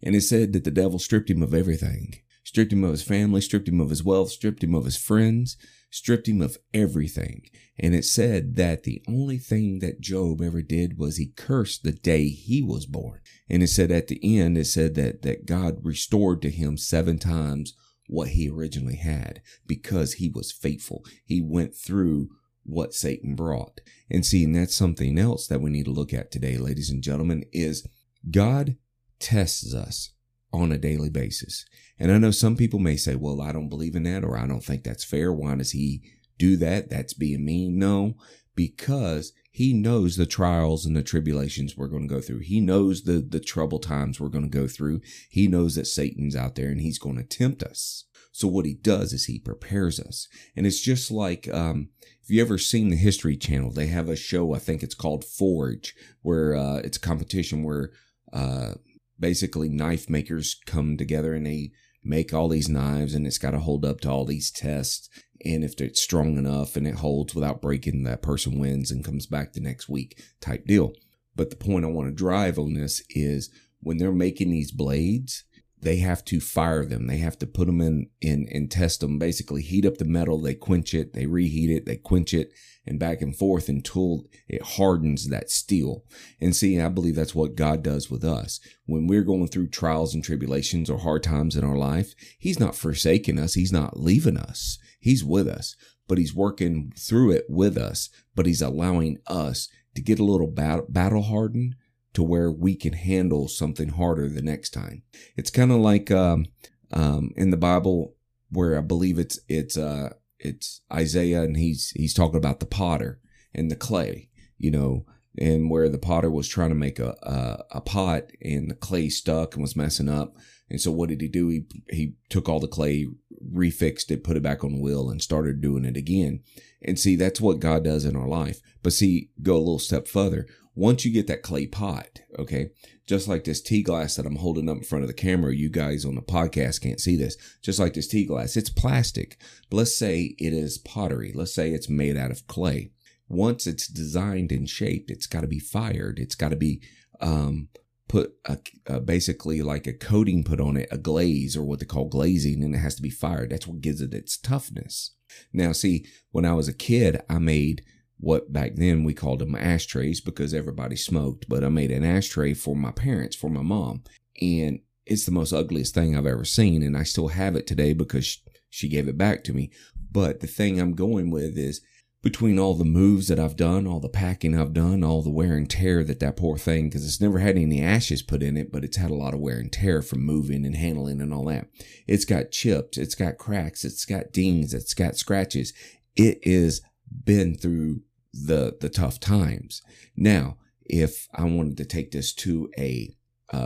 And 0.01 0.15
it 0.15 0.21
said 0.21 0.53
that 0.53 0.63
the 0.63 0.71
devil 0.71 0.99
stripped 0.99 1.29
him 1.29 1.43
of 1.43 1.53
everything 1.53 2.21
stripped 2.47 2.71
him 2.71 2.85
of 2.85 2.91
his 2.91 3.03
family, 3.03 3.41
stripped 3.41 3.67
him 3.67 3.81
of 3.81 3.89
his 3.89 4.05
wealth, 4.05 4.31
stripped 4.31 4.63
him 4.63 4.73
of 4.73 4.85
his 4.85 4.95
friends, 4.95 5.57
stripped 5.91 6.29
him 6.29 6.41
of 6.41 6.57
everything. 6.73 7.41
And 7.77 7.93
it 7.93 8.05
said 8.05 8.55
that 8.55 8.83
the 8.83 9.03
only 9.05 9.37
thing 9.37 9.79
that 9.79 9.99
Job 9.99 10.41
ever 10.41 10.61
did 10.61 10.97
was 10.97 11.17
he 11.17 11.33
cursed 11.35 11.83
the 11.83 11.91
day 11.91 12.29
he 12.29 12.61
was 12.61 12.85
born. 12.85 13.19
And 13.49 13.61
it 13.61 13.67
said 13.67 13.91
at 13.91 14.07
the 14.07 14.39
end, 14.39 14.57
it 14.57 14.63
said 14.63 14.95
that, 14.95 15.23
that 15.23 15.45
God 15.45 15.79
restored 15.83 16.41
to 16.41 16.49
him 16.49 16.77
seven 16.77 17.19
times 17.19 17.73
what 18.07 18.29
he 18.29 18.49
originally 18.49 18.95
had 18.95 19.41
because 19.65 20.13
he 20.13 20.29
was 20.29 20.53
faithful. 20.53 21.03
He 21.25 21.41
went 21.41 21.75
through 21.75 22.29
what 22.63 22.93
Satan 22.93 23.35
brought. 23.35 23.81
And 24.09 24.25
see, 24.25 24.45
and 24.45 24.55
that's 24.55 24.73
something 24.73 25.19
else 25.19 25.47
that 25.47 25.59
we 25.59 25.69
need 25.69 25.83
to 25.83 25.91
look 25.91 26.13
at 26.13 26.31
today, 26.31 26.57
ladies 26.57 26.89
and 26.89 27.03
gentlemen, 27.03 27.43
is 27.51 27.85
God 28.31 28.77
tests 29.19 29.73
us 29.73 30.13
on 30.53 30.71
a 30.71 30.77
daily 30.77 31.09
basis. 31.09 31.65
And 31.99 32.11
I 32.11 32.17
know 32.17 32.31
some 32.31 32.55
people 32.55 32.79
may 32.79 32.95
say, 32.95 33.15
well, 33.15 33.41
I 33.41 33.51
don't 33.51 33.69
believe 33.69 33.95
in 33.95 34.03
that 34.03 34.23
or 34.23 34.37
I 34.37 34.47
don't 34.47 34.63
think 34.63 34.83
that's 34.83 35.03
fair. 35.03 35.31
Why 35.33 35.55
does 35.55 35.71
he 35.71 36.01
do 36.37 36.55
that? 36.57 36.89
That's 36.89 37.13
being 37.13 37.43
mean. 37.43 37.79
No, 37.79 38.15
because 38.55 39.33
he 39.51 39.73
knows 39.73 40.17
the 40.17 40.25
trials 40.25 40.85
and 40.85 40.95
the 40.95 41.03
tribulations 41.03 41.75
we're 41.75 41.87
going 41.87 42.07
to 42.07 42.13
go 42.13 42.21
through. 42.21 42.39
He 42.39 42.61
knows 42.61 43.03
the, 43.03 43.25
the 43.27 43.39
trouble 43.39 43.79
times 43.79 44.19
we're 44.19 44.29
going 44.29 44.49
to 44.49 44.59
go 44.59 44.67
through. 44.67 45.01
He 45.29 45.47
knows 45.47 45.75
that 45.75 45.87
Satan's 45.87 46.35
out 46.35 46.55
there 46.55 46.69
and 46.69 46.79
he's 46.79 46.99
going 46.99 47.17
to 47.17 47.23
tempt 47.23 47.63
us. 47.63 48.05
So 48.31 48.47
what 48.47 48.67
he 48.67 48.75
does 48.75 49.13
is 49.13 49.25
he 49.25 49.39
prepares 49.39 49.99
us. 49.99 50.27
And 50.55 50.67
it's 50.67 50.79
just 50.79 51.09
like, 51.09 51.51
um, 51.51 51.89
if 52.21 52.29
you 52.29 52.39
ever 52.39 52.59
seen 52.59 52.89
the 52.89 52.95
History 52.95 53.35
Channel, 53.35 53.71
they 53.71 53.87
have 53.87 54.09
a 54.09 54.15
show, 54.15 54.53
I 54.53 54.59
think 54.59 54.83
it's 54.83 54.93
called 54.93 55.25
Forge, 55.25 55.95
where, 56.21 56.55
uh, 56.55 56.77
it's 56.83 56.97
a 56.97 57.01
competition 57.01 57.63
where, 57.63 57.89
uh, 58.31 58.75
basically 59.19 59.69
knife 59.69 60.09
makers 60.09 60.59
come 60.65 60.97
together 60.97 61.33
and 61.33 61.45
they 61.45 61.71
make 62.03 62.33
all 62.33 62.47
these 62.47 62.69
knives 62.69 63.13
and 63.13 63.27
it's 63.27 63.37
got 63.37 63.51
to 63.51 63.59
hold 63.59 63.85
up 63.85 63.99
to 64.01 64.09
all 64.09 64.25
these 64.25 64.51
tests. 64.51 65.09
And 65.45 65.63
if 65.63 65.79
it's 65.79 66.01
strong 66.01 66.37
enough 66.37 66.75
and 66.75 66.87
it 66.87 66.95
holds 66.95 67.35
without 67.35 67.61
breaking, 67.61 68.03
that 68.03 68.21
person 68.21 68.59
wins 68.59 68.91
and 68.91 69.03
comes 69.03 69.25
back 69.25 69.53
the 69.53 69.59
next 69.59 69.87
week 69.89 70.21
type 70.41 70.65
deal. 70.65 70.93
But 71.35 71.49
the 71.49 71.55
point 71.55 71.85
I 71.85 71.89
want 71.89 72.07
to 72.07 72.13
drive 72.13 72.57
on 72.57 72.73
this 72.73 73.03
is 73.09 73.51
when 73.79 73.97
they're 73.97 74.11
making 74.11 74.49
these 74.49 74.71
blades, 74.71 75.43
they 75.79 75.97
have 75.97 76.25
to 76.25 76.39
fire 76.39 76.85
them. 76.85 77.07
They 77.07 77.17
have 77.17 77.37
to 77.39 77.47
put 77.47 77.67
them 77.67 77.81
in, 77.81 78.09
in 78.19 78.47
and 78.51 78.69
test 78.69 79.01
them. 79.01 79.19
Basically, 79.19 79.61
heat 79.61 79.85
up 79.85 79.97
the 79.97 80.05
metal. 80.05 80.41
They 80.41 80.55
quench 80.55 80.93
it. 80.93 81.13
They 81.13 81.27
reheat 81.27 81.69
it. 81.69 81.85
They 81.85 81.97
quench 81.97 82.33
it, 82.33 82.51
and 82.85 82.99
back 82.99 83.21
and 83.21 83.35
forth 83.35 83.69
until 83.69 84.25
it 84.47 84.61
hardens 84.63 85.29
that 85.29 85.51
steel. 85.51 86.03
And 86.41 86.55
see, 86.55 86.79
I 86.81 86.89
believe 86.89 87.15
that's 87.15 87.35
what 87.35 87.55
God 87.55 87.83
does 87.83 88.09
with 88.09 88.23
us 88.23 88.59
when 88.85 89.05
we're 89.05 89.23
going 89.23 89.47
through 89.47 89.69
trials 89.69 90.15
and 90.15 90.23
tribulations 90.23 90.89
or 90.89 90.99
hard 90.99 91.21
times 91.21 91.55
in 91.55 91.63
our 91.63 91.77
life. 91.77 92.15
He's 92.39 92.59
not 92.59 92.75
forsaking 92.75 93.37
us. 93.37 93.53
He's 93.53 93.71
not 93.71 93.99
leaving 93.99 94.37
us. 94.37 94.79
He's 94.99 95.23
with 95.23 95.47
us, 95.47 95.75
but 96.07 96.17
He's 96.17 96.33
working 96.33 96.91
through 96.97 97.31
it 97.31 97.45
with 97.47 97.77
us. 97.77 98.09
But 98.35 98.47
He's 98.47 98.63
allowing 98.63 99.19
us 99.27 99.69
to 99.93 100.01
get 100.01 100.19
a 100.19 100.23
little 100.23 100.47
battle 100.47 101.21
hardened 101.21 101.75
to 102.13 102.23
where 102.23 102.51
we 102.51 102.75
can 102.75 102.93
handle 102.93 103.47
something 103.47 103.89
harder 103.89 104.27
the 104.27 104.41
next 104.41 104.71
time. 104.71 105.03
It's 105.35 105.49
kind 105.49 105.71
of 105.71 105.77
like 105.77 106.09
um, 106.11 106.47
um, 106.91 107.31
in 107.35 107.51
the 107.51 107.57
Bible 107.57 108.15
where 108.49 108.77
I 108.77 108.81
believe 108.81 109.19
it's 109.19 109.39
it's 109.47 109.77
uh, 109.77 110.13
it's 110.39 110.81
Isaiah 110.91 111.43
and 111.43 111.57
he's 111.57 111.91
he's 111.95 112.13
talking 112.13 112.37
about 112.37 112.59
the 112.59 112.65
potter 112.65 113.19
and 113.53 113.69
the 113.69 113.75
clay, 113.75 114.29
you 114.57 114.71
know, 114.71 115.05
and 115.37 115.69
where 115.69 115.89
the 115.89 115.97
potter 115.97 116.29
was 116.29 116.47
trying 116.47 116.69
to 116.69 116.75
make 116.75 116.99
a, 116.99 117.15
a, 117.23 117.77
a 117.77 117.81
pot 117.81 118.31
and 118.41 118.69
the 118.69 118.75
clay 118.75 119.09
stuck 119.09 119.53
and 119.53 119.61
was 119.61 119.75
messing 119.75 120.09
up. 120.09 120.35
And 120.69 120.81
so 120.81 120.91
what 120.91 121.09
did 121.09 121.21
he 121.21 121.27
do? 121.27 121.47
He 121.49 121.65
he 121.89 122.15
took 122.29 122.49
all 122.49 122.59
the 122.59 122.67
clay, 122.67 123.07
refixed 123.53 124.11
it, 124.11 124.23
put 124.23 124.35
it 124.35 124.43
back 124.43 124.63
on 124.63 124.73
the 124.73 124.81
wheel, 124.81 125.09
and 125.09 125.21
started 125.21 125.61
doing 125.61 125.85
it 125.85 125.95
again. 125.95 126.41
And 126.81 126.99
see, 126.99 127.15
that's 127.15 127.39
what 127.39 127.59
God 127.59 127.83
does 127.83 128.05
in 128.05 128.15
our 128.15 128.27
life. 128.27 128.59
But 128.83 128.93
see, 128.93 129.31
go 129.41 129.55
a 129.55 129.59
little 129.59 129.79
step 129.79 130.07
further. 130.07 130.45
Once 130.77 131.03
you 131.03 131.11
get 131.11 131.25
that 131.25 131.41
clay 131.41 131.65
pot, 131.65 132.21
okay, 132.37 132.69
just 133.07 133.27
like 133.27 133.45
this 133.45 133.63
tea 133.63 133.81
glass 133.81 134.15
that 134.15 134.27
I'm 134.27 134.35
holding 134.35 134.69
up 134.69 134.77
in 134.77 134.83
front 134.83 135.03
of 135.03 135.07
the 135.07 135.13
camera, 135.15 135.51
you 135.51 135.71
guys 135.71 136.05
on 136.05 136.13
the 136.13 136.21
podcast 136.21 136.81
can't 136.81 136.99
see 136.99 137.15
this. 137.15 137.35
Just 137.63 137.79
like 137.79 137.95
this 137.95 138.07
tea 138.07 138.25
glass, 138.25 138.55
it's 138.55 138.69
plastic. 138.69 139.39
But 139.71 139.77
let's 139.77 139.97
say 139.97 140.35
it 140.37 140.53
is 140.53 140.77
pottery. 140.77 141.31
Let's 141.33 141.55
say 141.55 141.71
it's 141.71 141.89
made 141.89 142.15
out 142.15 142.29
of 142.29 142.45
clay. 142.45 142.91
Once 143.27 143.65
it's 143.65 143.87
designed 143.87 144.51
and 144.51 144.69
shaped, 144.69 145.09
it's 145.09 145.25
got 145.25 145.41
to 145.41 145.47
be 145.47 145.57
fired. 145.57 146.19
It's 146.19 146.35
got 146.35 146.49
to 146.49 146.55
be 146.55 146.83
um, 147.21 147.69
put 148.07 148.35
a, 148.45 148.99
basically 148.99 149.63
like 149.63 149.87
a 149.87 149.93
coating 149.93 150.43
put 150.43 150.61
on 150.61 150.77
it, 150.77 150.89
a 150.91 150.99
glaze 150.99 151.57
or 151.57 151.63
what 151.63 151.79
they 151.79 151.87
call 151.87 152.05
glazing, 152.05 152.63
and 152.63 152.75
it 152.75 152.79
has 152.79 152.93
to 152.97 153.01
be 153.01 153.09
fired. 153.09 153.49
That's 153.49 153.65
what 153.65 153.81
gives 153.81 153.99
it 153.99 154.13
its 154.13 154.37
toughness. 154.37 155.15
Now, 155.51 155.71
see, 155.71 156.05
when 156.29 156.45
I 156.45 156.53
was 156.53 156.67
a 156.67 156.73
kid, 156.73 157.19
I 157.27 157.39
made 157.39 157.83
what 158.19 158.51
back 158.51 158.75
then 158.75 159.03
we 159.03 159.13
called 159.13 159.39
them 159.39 159.55
ashtrays 159.55 160.21
because 160.21 160.53
everybody 160.53 160.95
smoked, 160.95 161.47
but 161.47 161.63
I 161.63 161.69
made 161.69 161.91
an 161.91 162.03
ashtray 162.03 162.53
for 162.53 162.75
my 162.75 162.91
parents, 162.91 163.35
for 163.35 163.49
my 163.49 163.61
mom. 163.61 164.03
And 164.41 164.79
it's 165.05 165.25
the 165.25 165.31
most 165.31 165.53
ugliest 165.53 165.93
thing 165.93 166.17
I've 166.17 166.25
ever 166.25 166.45
seen. 166.45 166.83
And 166.83 166.97
I 166.97 167.03
still 167.03 167.29
have 167.29 167.55
it 167.55 167.67
today 167.67 167.93
because 167.93 168.39
she 168.69 168.89
gave 168.89 169.07
it 169.07 169.17
back 169.17 169.43
to 169.45 169.53
me. 169.53 169.71
But 170.11 170.39
the 170.39 170.47
thing 170.47 170.79
I'm 170.79 170.93
going 170.93 171.31
with 171.31 171.57
is 171.57 171.81
between 172.23 172.57
all 172.57 172.73
the 172.73 172.83
moves 172.83 173.27
that 173.27 173.39
I've 173.39 173.55
done, 173.55 173.85
all 173.85 173.99
the 173.99 174.09
packing 174.09 174.57
I've 174.57 174.73
done, 174.73 175.03
all 175.03 175.21
the 175.21 175.29
wear 175.29 175.53
and 175.53 175.69
tear 175.69 176.03
that 176.03 176.19
that 176.19 176.35
poor 176.35 176.57
thing, 176.57 176.89
because 176.89 177.05
it's 177.05 177.21
never 177.21 177.39
had 177.39 177.57
any 177.57 177.81
ashes 177.81 178.23
put 178.23 178.41
in 178.41 178.57
it, 178.57 178.71
but 178.71 178.83
it's 178.83 178.97
had 178.97 179.11
a 179.11 179.15
lot 179.15 179.33
of 179.33 179.39
wear 179.39 179.59
and 179.59 179.71
tear 179.71 180.01
from 180.01 180.25
moving 180.25 180.65
and 180.65 180.75
handling 180.75 181.21
and 181.21 181.33
all 181.33 181.45
that. 181.45 181.67
It's 182.07 182.25
got 182.25 182.51
chips, 182.51 182.97
it's 182.97 183.15
got 183.15 183.37
cracks, 183.37 183.85
it's 183.85 184.03
got 184.03 184.33
dings, 184.33 184.73
it's 184.73 184.95
got 184.95 185.15
scratches. 185.15 185.71
It 186.15 186.39
is 186.41 186.81
been 187.23 187.55
through 187.55 188.01
the 188.45 188.77
the 188.79 188.89
tough 188.89 189.19
times. 189.19 189.81
Now, 190.15 190.57
if 190.85 191.27
I 191.33 191.43
wanted 191.43 191.77
to 191.77 191.85
take 191.85 192.11
this 192.11 192.33
to 192.35 192.69
a, 192.77 193.13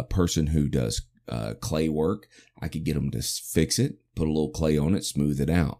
person 0.09 0.47
who 0.47 0.67
does 0.67 1.01
uh, 1.27 1.55
clay 1.59 1.89
work, 1.89 2.27
I 2.61 2.67
could 2.67 2.83
get 2.83 2.93
them 2.93 3.09
to 3.11 3.21
fix 3.21 3.79
it, 3.79 3.97
put 4.15 4.27
a 4.27 4.31
little 4.31 4.51
clay 4.51 4.77
on 4.77 4.93
it, 4.93 5.03
smooth 5.03 5.41
it 5.41 5.49
out. 5.49 5.79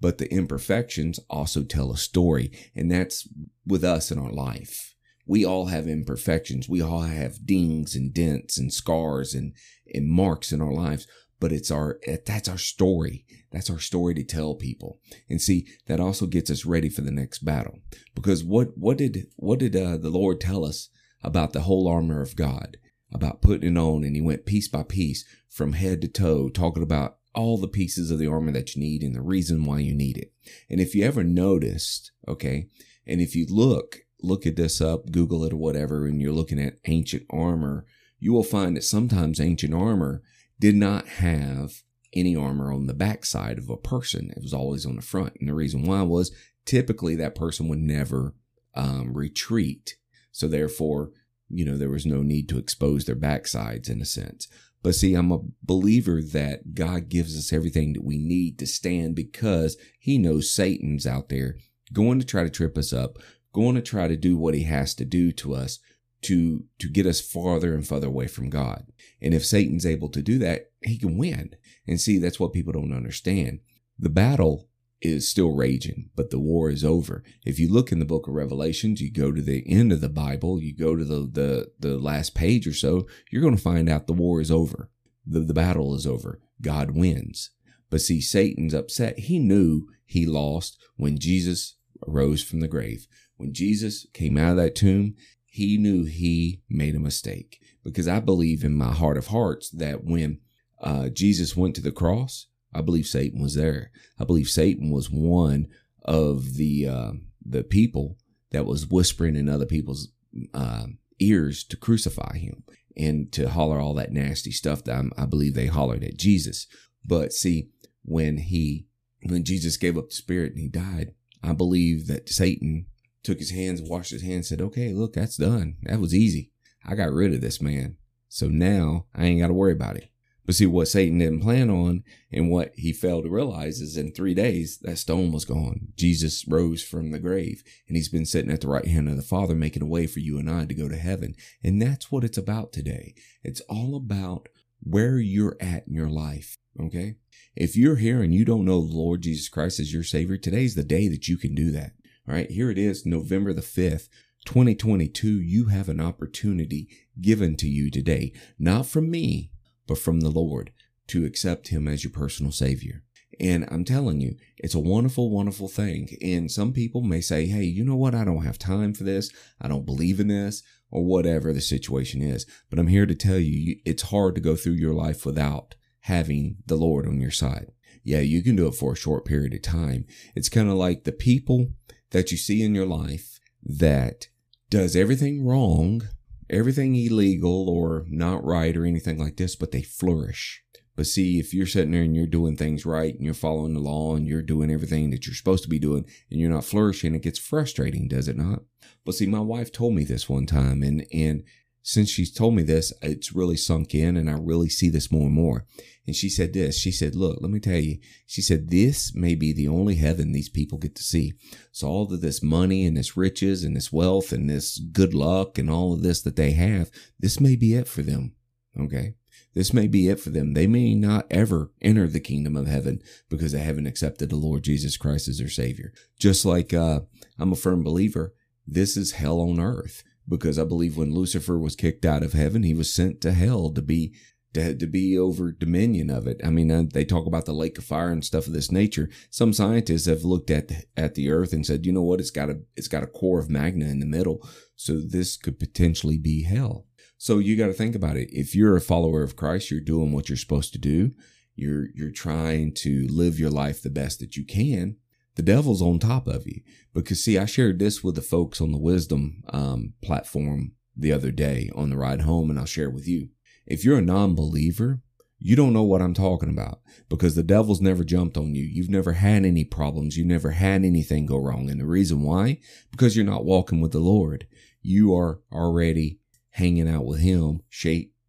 But 0.00 0.18
the 0.18 0.32
imperfections 0.32 1.18
also 1.28 1.64
tell 1.64 1.90
a 1.90 1.96
story, 1.96 2.52
and 2.74 2.90
that's 2.90 3.28
with 3.66 3.82
us 3.82 4.12
in 4.12 4.18
our 4.18 4.30
life. 4.30 4.94
We 5.26 5.44
all 5.44 5.66
have 5.66 5.88
imperfections. 5.88 6.68
We 6.68 6.82
all 6.82 7.02
have 7.02 7.46
dings 7.46 7.94
and 7.96 8.12
dents 8.14 8.58
and 8.58 8.72
scars 8.72 9.34
and, 9.34 9.54
and 9.92 10.08
marks 10.08 10.52
in 10.52 10.60
our 10.60 10.72
lives 10.72 11.06
but 11.42 11.50
it's 11.50 11.72
our 11.72 11.98
that's 12.24 12.48
our 12.48 12.56
story. 12.56 13.26
That's 13.50 13.68
our 13.68 13.80
story 13.80 14.14
to 14.14 14.22
tell 14.22 14.54
people. 14.54 15.00
And 15.28 15.42
see 15.42 15.66
that 15.88 15.98
also 15.98 16.26
gets 16.26 16.52
us 16.52 16.64
ready 16.64 16.88
for 16.88 17.00
the 17.00 17.10
next 17.10 17.40
battle. 17.40 17.80
Because 18.14 18.44
what 18.44 18.78
what 18.78 18.96
did 18.96 19.26
what 19.34 19.58
did 19.58 19.74
uh, 19.74 19.96
the 19.96 20.08
lord 20.08 20.40
tell 20.40 20.64
us 20.64 20.88
about 21.20 21.52
the 21.52 21.62
whole 21.62 21.88
armor 21.88 22.22
of 22.22 22.36
god? 22.36 22.76
About 23.12 23.42
putting 23.42 23.76
it 23.76 23.78
on 23.78 24.04
and 24.04 24.14
he 24.14 24.22
went 24.22 24.46
piece 24.46 24.68
by 24.68 24.84
piece 24.84 25.24
from 25.50 25.72
head 25.72 26.00
to 26.02 26.08
toe 26.08 26.48
talking 26.48 26.82
about 26.82 27.16
all 27.34 27.58
the 27.58 27.66
pieces 27.66 28.12
of 28.12 28.20
the 28.20 28.28
armor 28.28 28.52
that 28.52 28.76
you 28.76 28.80
need 28.80 29.02
and 29.02 29.14
the 29.14 29.20
reason 29.20 29.64
why 29.64 29.80
you 29.80 29.94
need 29.94 30.16
it. 30.16 30.32
And 30.70 30.80
if 30.80 30.94
you 30.94 31.04
ever 31.04 31.24
noticed 31.24 32.12
okay 32.28 32.68
and 33.04 33.20
if 33.20 33.34
you 33.34 33.46
look 33.50 34.02
look 34.22 34.46
at 34.46 34.54
this 34.54 34.80
up 34.80 35.10
google 35.10 35.42
it 35.42 35.52
or 35.52 35.56
whatever 35.56 36.06
and 36.06 36.22
you're 36.22 36.30
looking 36.30 36.60
at 36.60 36.78
ancient 36.86 37.24
armor 37.30 37.84
you 38.20 38.32
will 38.32 38.44
find 38.44 38.76
that 38.76 38.84
sometimes 38.84 39.40
ancient 39.40 39.74
armor 39.74 40.22
did 40.62 40.76
not 40.76 41.08
have 41.08 41.82
any 42.12 42.36
armor 42.36 42.72
on 42.72 42.86
the 42.86 42.94
backside 42.94 43.58
of 43.58 43.68
a 43.68 43.76
person. 43.76 44.30
It 44.30 44.40
was 44.40 44.54
always 44.54 44.86
on 44.86 44.94
the 44.94 45.02
front. 45.02 45.32
And 45.40 45.48
the 45.48 45.54
reason 45.54 45.82
why 45.82 46.02
was 46.02 46.30
typically 46.64 47.16
that 47.16 47.34
person 47.34 47.66
would 47.66 47.80
never 47.80 48.36
um, 48.76 49.12
retreat. 49.12 49.96
So 50.30 50.46
therefore, 50.46 51.10
you 51.48 51.64
know, 51.64 51.76
there 51.76 51.90
was 51.90 52.06
no 52.06 52.22
need 52.22 52.48
to 52.50 52.58
expose 52.58 53.06
their 53.06 53.16
backsides 53.16 53.90
in 53.90 54.00
a 54.00 54.04
sense. 54.04 54.46
But 54.84 54.94
see, 54.94 55.14
I'm 55.14 55.32
a 55.32 55.40
believer 55.64 56.22
that 56.22 56.74
God 56.74 57.08
gives 57.08 57.36
us 57.36 57.52
everything 57.52 57.92
that 57.94 58.04
we 58.04 58.18
need 58.18 58.56
to 58.60 58.66
stand 58.68 59.16
because 59.16 59.76
he 59.98 60.16
knows 60.16 60.54
Satan's 60.54 61.08
out 61.08 61.28
there 61.28 61.56
going 61.92 62.20
to 62.20 62.24
try 62.24 62.44
to 62.44 62.50
trip 62.50 62.78
us 62.78 62.92
up, 62.92 63.18
going 63.52 63.74
to 63.74 63.82
try 63.82 64.06
to 64.06 64.16
do 64.16 64.36
what 64.36 64.54
he 64.54 64.62
has 64.62 64.94
to 64.94 65.04
do 65.04 65.32
to 65.32 65.56
us 65.56 65.80
to 66.22 66.64
to 66.78 66.88
get 66.88 67.06
us 67.06 67.20
farther 67.20 67.74
and 67.74 67.86
farther 67.86 68.06
away 68.06 68.26
from 68.26 68.50
God. 68.50 68.86
And 69.20 69.34
if 69.34 69.44
Satan's 69.44 69.86
able 69.86 70.08
to 70.10 70.22
do 70.22 70.38
that, 70.38 70.70
he 70.82 70.98
can 70.98 71.18
win. 71.18 71.54
And 71.86 72.00
see, 72.00 72.18
that's 72.18 72.40
what 72.40 72.52
people 72.52 72.72
don't 72.72 72.94
understand. 72.94 73.60
The 73.98 74.08
battle 74.08 74.68
is 75.00 75.28
still 75.28 75.52
raging, 75.52 76.10
but 76.14 76.30
the 76.30 76.38
war 76.38 76.70
is 76.70 76.84
over. 76.84 77.24
If 77.44 77.58
you 77.58 77.68
look 77.68 77.90
in 77.90 77.98
the 77.98 78.04
book 78.04 78.28
of 78.28 78.34
Revelations, 78.34 79.00
you 79.00 79.10
go 79.10 79.32
to 79.32 79.42
the 79.42 79.64
end 79.68 79.90
of 79.92 80.00
the 80.00 80.08
Bible, 80.08 80.60
you 80.60 80.74
go 80.74 80.96
to 80.96 81.04
the 81.04 81.28
the, 81.30 81.72
the 81.78 81.98
last 81.98 82.34
page 82.34 82.66
or 82.66 82.74
so, 82.74 83.06
you're 83.30 83.42
going 83.42 83.56
to 83.56 83.62
find 83.62 83.88
out 83.88 84.06
the 84.06 84.12
war 84.12 84.40
is 84.40 84.50
over. 84.50 84.90
The, 85.26 85.40
the 85.40 85.54
battle 85.54 85.94
is 85.94 86.06
over. 86.06 86.40
God 86.60 86.92
wins. 86.92 87.50
But 87.90 88.00
see, 88.00 88.20
Satan's 88.20 88.74
upset. 88.74 89.18
He 89.18 89.38
knew 89.38 89.88
he 90.04 90.24
lost 90.24 90.78
when 90.96 91.18
Jesus 91.18 91.76
arose 92.08 92.42
from 92.42 92.60
the 92.60 92.68
grave. 92.68 93.06
When 93.36 93.52
Jesus 93.52 94.06
came 94.14 94.38
out 94.38 94.52
of 94.52 94.56
that 94.56 94.74
tomb, 94.74 95.14
he 95.52 95.76
knew 95.76 96.04
he 96.04 96.62
made 96.70 96.94
a 96.94 96.98
mistake 96.98 97.60
because 97.84 98.08
I 98.08 98.20
believe 98.20 98.64
in 98.64 98.74
my 98.74 98.90
heart 98.90 99.18
of 99.18 99.26
hearts 99.26 99.68
that 99.68 100.02
when 100.02 100.40
uh, 100.80 101.10
Jesus 101.10 101.54
went 101.54 101.74
to 101.74 101.82
the 101.82 101.92
cross, 101.92 102.46
I 102.72 102.80
believe 102.80 103.04
Satan 103.04 103.42
was 103.42 103.54
there. 103.54 103.90
I 104.18 104.24
believe 104.24 104.48
Satan 104.48 104.90
was 104.90 105.10
one 105.10 105.66
of 106.06 106.54
the 106.54 106.88
uh, 106.88 107.12
the 107.44 107.64
people 107.64 108.16
that 108.52 108.64
was 108.64 108.86
whispering 108.86 109.36
in 109.36 109.46
other 109.46 109.66
people's 109.66 110.08
uh, 110.54 110.86
ears 111.18 111.64
to 111.64 111.76
crucify 111.76 112.38
him 112.38 112.64
and 112.96 113.30
to 113.32 113.50
holler 113.50 113.78
all 113.78 113.92
that 113.92 114.10
nasty 114.10 114.52
stuff 114.52 114.82
that 114.84 114.96
I'm, 114.96 115.12
I 115.18 115.26
believe 115.26 115.52
they 115.52 115.66
hollered 115.66 116.02
at 116.02 116.16
Jesus. 116.16 116.66
But 117.04 117.34
see, 117.34 117.68
when 118.06 118.38
he 118.38 118.86
when 119.24 119.44
Jesus 119.44 119.76
gave 119.76 119.98
up 119.98 120.08
the 120.08 120.14
spirit 120.14 120.52
and 120.52 120.60
he 120.60 120.68
died, 120.68 121.12
I 121.42 121.52
believe 121.52 122.06
that 122.06 122.30
Satan 122.30 122.86
took 123.22 123.38
his 123.38 123.50
hands, 123.50 123.82
washed 123.82 124.10
his 124.10 124.22
hands, 124.22 124.48
said, 124.48 124.60
okay, 124.60 124.92
look, 124.92 125.14
that's 125.14 125.36
done. 125.36 125.76
That 125.82 126.00
was 126.00 126.14
easy. 126.14 126.52
I 126.84 126.94
got 126.94 127.12
rid 127.12 127.34
of 127.34 127.40
this 127.40 127.60
man. 127.60 127.96
So 128.28 128.48
now 128.48 129.06
I 129.14 129.26
ain't 129.26 129.40
got 129.40 129.48
to 129.48 129.54
worry 129.54 129.72
about 129.72 129.96
it. 129.96 130.08
But 130.44 130.56
see, 130.56 130.66
what 130.66 130.88
Satan 130.88 131.18
didn't 131.18 131.42
plan 131.42 131.70
on 131.70 132.02
and 132.32 132.50
what 132.50 132.72
he 132.74 132.92
failed 132.92 133.24
to 133.24 133.30
realize 133.30 133.80
is 133.80 133.96
in 133.96 134.12
three 134.12 134.34
days, 134.34 134.78
that 134.82 134.98
stone 134.98 135.30
was 135.30 135.44
gone. 135.44 135.88
Jesus 135.96 136.44
rose 136.48 136.82
from 136.82 137.12
the 137.12 137.20
grave 137.20 137.62
and 137.86 137.96
he's 137.96 138.08
been 138.08 138.26
sitting 138.26 138.50
at 138.50 138.60
the 138.60 138.68
right 138.68 138.86
hand 138.86 139.08
of 139.08 139.16
the 139.16 139.22
Father, 139.22 139.54
making 139.54 139.82
a 139.82 139.86
way 139.86 140.08
for 140.08 140.18
you 140.18 140.38
and 140.38 140.50
I 140.50 140.64
to 140.64 140.74
go 140.74 140.88
to 140.88 140.96
heaven. 140.96 141.36
And 141.62 141.80
that's 141.80 142.10
what 142.10 142.24
it's 142.24 142.38
about 142.38 142.72
today. 142.72 143.14
It's 143.44 143.60
all 143.68 143.94
about 143.94 144.48
where 144.82 145.18
you're 145.18 145.56
at 145.60 145.86
in 145.86 145.94
your 145.94 146.10
life. 146.10 146.58
Okay. 146.80 147.16
If 147.54 147.76
you're 147.76 147.96
here 147.96 148.22
and 148.22 148.34
you 148.34 148.44
don't 148.44 148.64
know 148.64 148.80
the 148.80 148.96
Lord 148.96 149.22
Jesus 149.22 149.48
Christ 149.48 149.78
as 149.78 149.92
your 149.92 150.02
Savior, 150.02 150.38
today's 150.38 150.74
the 150.74 150.82
day 150.82 151.06
that 151.08 151.28
you 151.28 151.36
can 151.36 151.54
do 151.54 151.70
that. 151.70 151.92
All 152.28 152.34
right, 152.36 152.48
here 152.48 152.70
it 152.70 152.78
is, 152.78 153.04
November 153.04 153.52
the 153.52 153.62
5th, 153.62 154.08
2022. 154.44 155.40
You 155.40 155.66
have 155.66 155.88
an 155.88 156.00
opportunity 156.00 156.88
given 157.20 157.56
to 157.56 157.66
you 157.66 157.90
today, 157.90 158.32
not 158.60 158.86
from 158.86 159.10
me, 159.10 159.50
but 159.88 159.98
from 159.98 160.20
the 160.20 160.30
Lord 160.30 160.72
to 161.08 161.24
accept 161.24 161.68
Him 161.68 161.88
as 161.88 162.04
your 162.04 162.12
personal 162.12 162.52
Savior. 162.52 163.02
And 163.40 163.66
I'm 163.72 163.84
telling 163.84 164.20
you, 164.20 164.36
it's 164.58 164.76
a 164.76 164.78
wonderful, 164.78 165.30
wonderful 165.30 165.66
thing. 165.66 166.10
And 166.22 166.48
some 166.48 166.72
people 166.72 167.00
may 167.00 167.20
say, 167.20 167.46
hey, 167.46 167.64
you 167.64 167.84
know 167.84 167.96
what? 167.96 168.14
I 168.14 168.24
don't 168.24 168.44
have 168.44 168.58
time 168.58 168.94
for 168.94 169.02
this. 169.02 169.28
I 169.60 169.66
don't 169.66 169.86
believe 169.86 170.20
in 170.20 170.28
this. 170.28 170.62
or 170.92 171.04
whatever 171.04 171.52
the 171.52 171.60
situation 171.60 172.22
is. 172.22 172.46
But 172.70 172.78
I'm 172.78 172.86
here 172.86 173.06
to 173.06 173.14
tell 173.14 173.38
you, 173.38 173.78
it's 173.84 174.10
hard 174.10 174.36
to 174.36 174.40
go 174.40 174.54
through 174.54 174.74
your 174.74 174.94
life 174.94 175.26
without 175.26 175.74
having 176.00 176.58
the 176.66 176.76
Lord 176.76 177.06
on 177.06 177.20
your 177.20 177.30
side. 177.30 177.72
Yeah, 178.04 178.20
you 178.20 178.42
can 178.42 178.56
do 178.56 178.66
it 178.66 178.74
for 178.74 178.92
a 178.92 178.96
short 178.96 179.24
period 179.24 179.54
of 179.54 179.62
time. 179.62 180.04
It's 180.34 180.48
kind 180.48 180.68
of 180.68 180.74
like 180.74 181.04
the 181.04 181.12
people 181.12 181.68
that 182.12 182.30
you 182.30 182.38
see 182.38 182.62
in 182.62 182.74
your 182.74 182.86
life 182.86 183.40
that 183.62 184.28
does 184.70 184.96
everything 184.96 185.44
wrong, 185.44 186.02
everything 186.48 186.94
illegal 186.94 187.68
or 187.68 188.06
not 188.08 188.44
right 188.44 188.76
or 188.76 188.86
anything 188.86 189.18
like 189.18 189.36
this, 189.36 189.56
but 189.56 189.72
they 189.72 189.82
flourish. 189.82 190.62
But 190.94 191.06
see, 191.06 191.38
if 191.38 191.54
you're 191.54 191.66
sitting 191.66 191.92
there 191.92 192.02
and 192.02 192.14
you're 192.14 192.26
doing 192.26 192.56
things 192.56 192.84
right 192.84 193.14
and 193.14 193.24
you're 193.24 193.34
following 193.34 193.72
the 193.72 193.80
law 193.80 194.14
and 194.14 194.26
you're 194.26 194.42
doing 194.42 194.70
everything 194.70 195.10
that 195.10 195.26
you're 195.26 195.34
supposed 195.34 195.62
to 195.62 195.70
be 195.70 195.78
doing 195.78 196.04
and 196.30 196.38
you're 196.38 196.50
not 196.50 196.64
flourishing, 196.64 197.14
it 197.14 197.22
gets 197.22 197.38
frustrating, 197.38 198.08
does 198.08 198.28
it 198.28 198.36
not? 198.36 198.62
But 199.04 199.14
see, 199.14 199.26
my 199.26 199.40
wife 199.40 199.72
told 199.72 199.94
me 199.94 200.04
this 200.04 200.28
one 200.28 200.46
time 200.46 200.82
and, 200.82 201.06
and 201.12 201.44
since 201.82 202.08
she's 202.08 202.32
told 202.32 202.54
me 202.54 202.62
this, 202.62 202.92
it's 203.02 203.34
really 203.34 203.56
sunk 203.56 203.94
in 203.94 204.16
and 204.16 204.30
I 204.30 204.34
really 204.34 204.68
see 204.68 204.88
this 204.88 205.10
more 205.10 205.26
and 205.26 205.34
more. 205.34 205.66
And 206.06 206.14
she 206.14 206.28
said 206.28 206.52
this, 206.52 206.78
she 206.78 206.92
said, 206.92 207.14
look, 207.14 207.38
let 207.40 207.50
me 207.50 207.60
tell 207.60 207.78
you, 207.78 207.98
she 208.26 208.40
said, 208.40 208.70
this 208.70 209.14
may 209.14 209.34
be 209.34 209.52
the 209.52 209.68
only 209.68 209.96
heaven 209.96 210.32
these 210.32 210.48
people 210.48 210.78
get 210.78 210.94
to 210.96 211.02
see. 211.02 211.34
So 211.72 211.88
all 211.88 212.12
of 212.12 212.20
this 212.20 212.42
money 212.42 212.86
and 212.86 212.96
this 212.96 213.16
riches 213.16 213.62
and 213.64 213.76
this 213.76 213.92
wealth 213.92 214.32
and 214.32 214.48
this 214.48 214.78
good 214.78 215.12
luck 215.12 215.58
and 215.58 215.68
all 215.68 215.92
of 215.92 216.02
this 216.02 216.22
that 216.22 216.36
they 216.36 216.52
have, 216.52 216.90
this 217.18 217.40
may 217.40 217.56
be 217.56 217.74
it 217.74 217.88
for 217.88 218.02
them. 218.02 218.34
Okay. 218.78 219.14
This 219.54 219.74
may 219.74 219.86
be 219.86 220.08
it 220.08 220.18
for 220.18 220.30
them. 220.30 220.54
They 220.54 220.66
may 220.66 220.94
not 220.94 221.26
ever 221.30 221.72
enter 221.80 222.06
the 222.06 222.20
kingdom 222.20 222.56
of 222.56 222.66
heaven 222.66 223.02
because 223.28 223.52
they 223.52 223.60
haven't 223.60 223.86
accepted 223.86 224.30
the 224.30 224.36
Lord 224.36 224.62
Jesus 224.62 224.96
Christ 224.96 225.28
as 225.28 225.38
their 225.38 225.48
savior. 225.48 225.92
Just 226.18 226.44
like, 226.44 226.72
uh, 226.72 227.00
I'm 227.38 227.52
a 227.52 227.56
firm 227.56 227.82
believer. 227.82 228.34
This 228.66 228.96
is 228.96 229.12
hell 229.12 229.40
on 229.40 229.60
earth 229.60 230.04
because 230.28 230.58
I 230.58 230.64
believe 230.64 230.96
when 230.96 231.14
Lucifer 231.14 231.58
was 231.58 231.76
kicked 231.76 232.04
out 232.04 232.22
of 232.22 232.32
heaven, 232.32 232.62
he 232.62 232.74
was 232.74 232.92
sent 232.92 233.20
to 233.22 233.32
hell 233.32 233.70
to 233.70 233.82
be 233.82 234.14
to, 234.54 234.76
to 234.76 234.86
be 234.86 235.16
over 235.16 235.50
dominion 235.50 236.10
of 236.10 236.26
it. 236.26 236.40
I 236.44 236.50
mean, 236.50 236.70
uh, 236.70 236.84
they 236.92 237.04
talk 237.04 237.26
about 237.26 237.46
the 237.46 237.54
lake 237.54 237.78
of 237.78 237.84
fire 237.84 238.10
and 238.10 238.24
stuff 238.24 238.46
of 238.46 238.52
this 238.52 238.70
nature. 238.70 239.08
Some 239.30 239.52
scientists 239.52 240.06
have 240.06 240.24
looked 240.24 240.50
at 240.50 240.70
at 240.96 241.14
the 241.14 241.30
earth 241.30 241.52
and 241.52 241.64
said, 241.64 241.86
you 241.86 241.92
know 241.92 242.02
what, 242.02 242.20
it's 242.20 242.30
got 242.30 242.50
a 242.50 242.60
it's 242.76 242.88
got 242.88 243.02
a 243.02 243.08
core 243.08 243.38
of 243.38 243.50
magma 243.50 243.86
in 243.86 244.00
the 244.00 244.06
middle, 244.06 244.46
so 244.76 245.00
this 245.00 245.36
could 245.36 245.58
potentially 245.58 246.18
be 246.18 246.42
hell. 246.42 246.86
So 247.18 247.38
you 247.38 247.56
got 247.56 247.68
to 247.68 247.72
think 247.72 247.94
about 247.94 248.16
it. 248.16 248.30
If 248.32 248.54
you're 248.54 248.76
a 248.76 248.80
follower 248.80 249.22
of 249.22 249.36
Christ, 249.36 249.70
you're 249.70 249.80
doing 249.80 250.12
what 250.12 250.28
you're 250.28 250.36
supposed 250.36 250.72
to 250.72 250.78
do. 250.78 251.12
You're 251.54 251.86
you're 251.94 252.10
trying 252.10 252.74
to 252.76 253.06
live 253.08 253.38
your 253.38 253.50
life 253.50 253.82
the 253.82 253.90
best 253.90 254.20
that 254.20 254.36
you 254.36 254.44
can 254.44 254.96
the 255.36 255.42
devil's 255.42 255.82
on 255.82 255.98
top 255.98 256.26
of 256.26 256.46
you. 256.46 256.60
Because 256.94 257.24
see, 257.24 257.38
I 257.38 257.46
shared 257.46 257.78
this 257.78 258.04
with 258.04 258.14
the 258.14 258.22
folks 258.22 258.60
on 258.60 258.72
the 258.72 258.78
Wisdom 258.78 259.42
um, 259.50 259.94
platform 260.02 260.72
the 260.96 261.12
other 261.12 261.30
day 261.30 261.70
on 261.74 261.90
the 261.90 261.96
ride 261.96 262.22
home, 262.22 262.50
and 262.50 262.58
I'll 262.58 262.66
share 262.66 262.88
it 262.88 262.94
with 262.94 263.08
you. 263.08 263.28
If 263.66 263.84
you're 263.84 263.98
a 263.98 264.02
non-believer, 264.02 265.00
you 265.38 265.56
don't 265.56 265.72
know 265.72 265.82
what 265.82 266.02
I'm 266.02 266.14
talking 266.14 266.50
about 266.50 266.80
because 267.08 267.34
the 267.34 267.42
devil's 267.42 267.80
never 267.80 268.04
jumped 268.04 268.36
on 268.36 268.54
you. 268.54 268.62
You've 268.62 268.90
never 268.90 269.14
had 269.14 269.44
any 269.44 269.64
problems. 269.64 270.16
You've 270.16 270.28
never 270.28 270.52
had 270.52 270.84
anything 270.84 271.26
go 271.26 271.38
wrong. 271.38 271.68
And 271.68 271.80
the 271.80 271.86
reason 271.86 272.22
why? 272.22 272.60
Because 272.90 273.16
you're 273.16 273.24
not 273.24 273.44
walking 273.44 273.80
with 273.80 273.92
the 273.92 273.98
Lord. 273.98 274.46
You 274.82 275.16
are 275.16 275.40
already 275.52 276.20
hanging 276.50 276.88
out 276.88 277.06
with 277.06 277.20
him, 277.20 277.62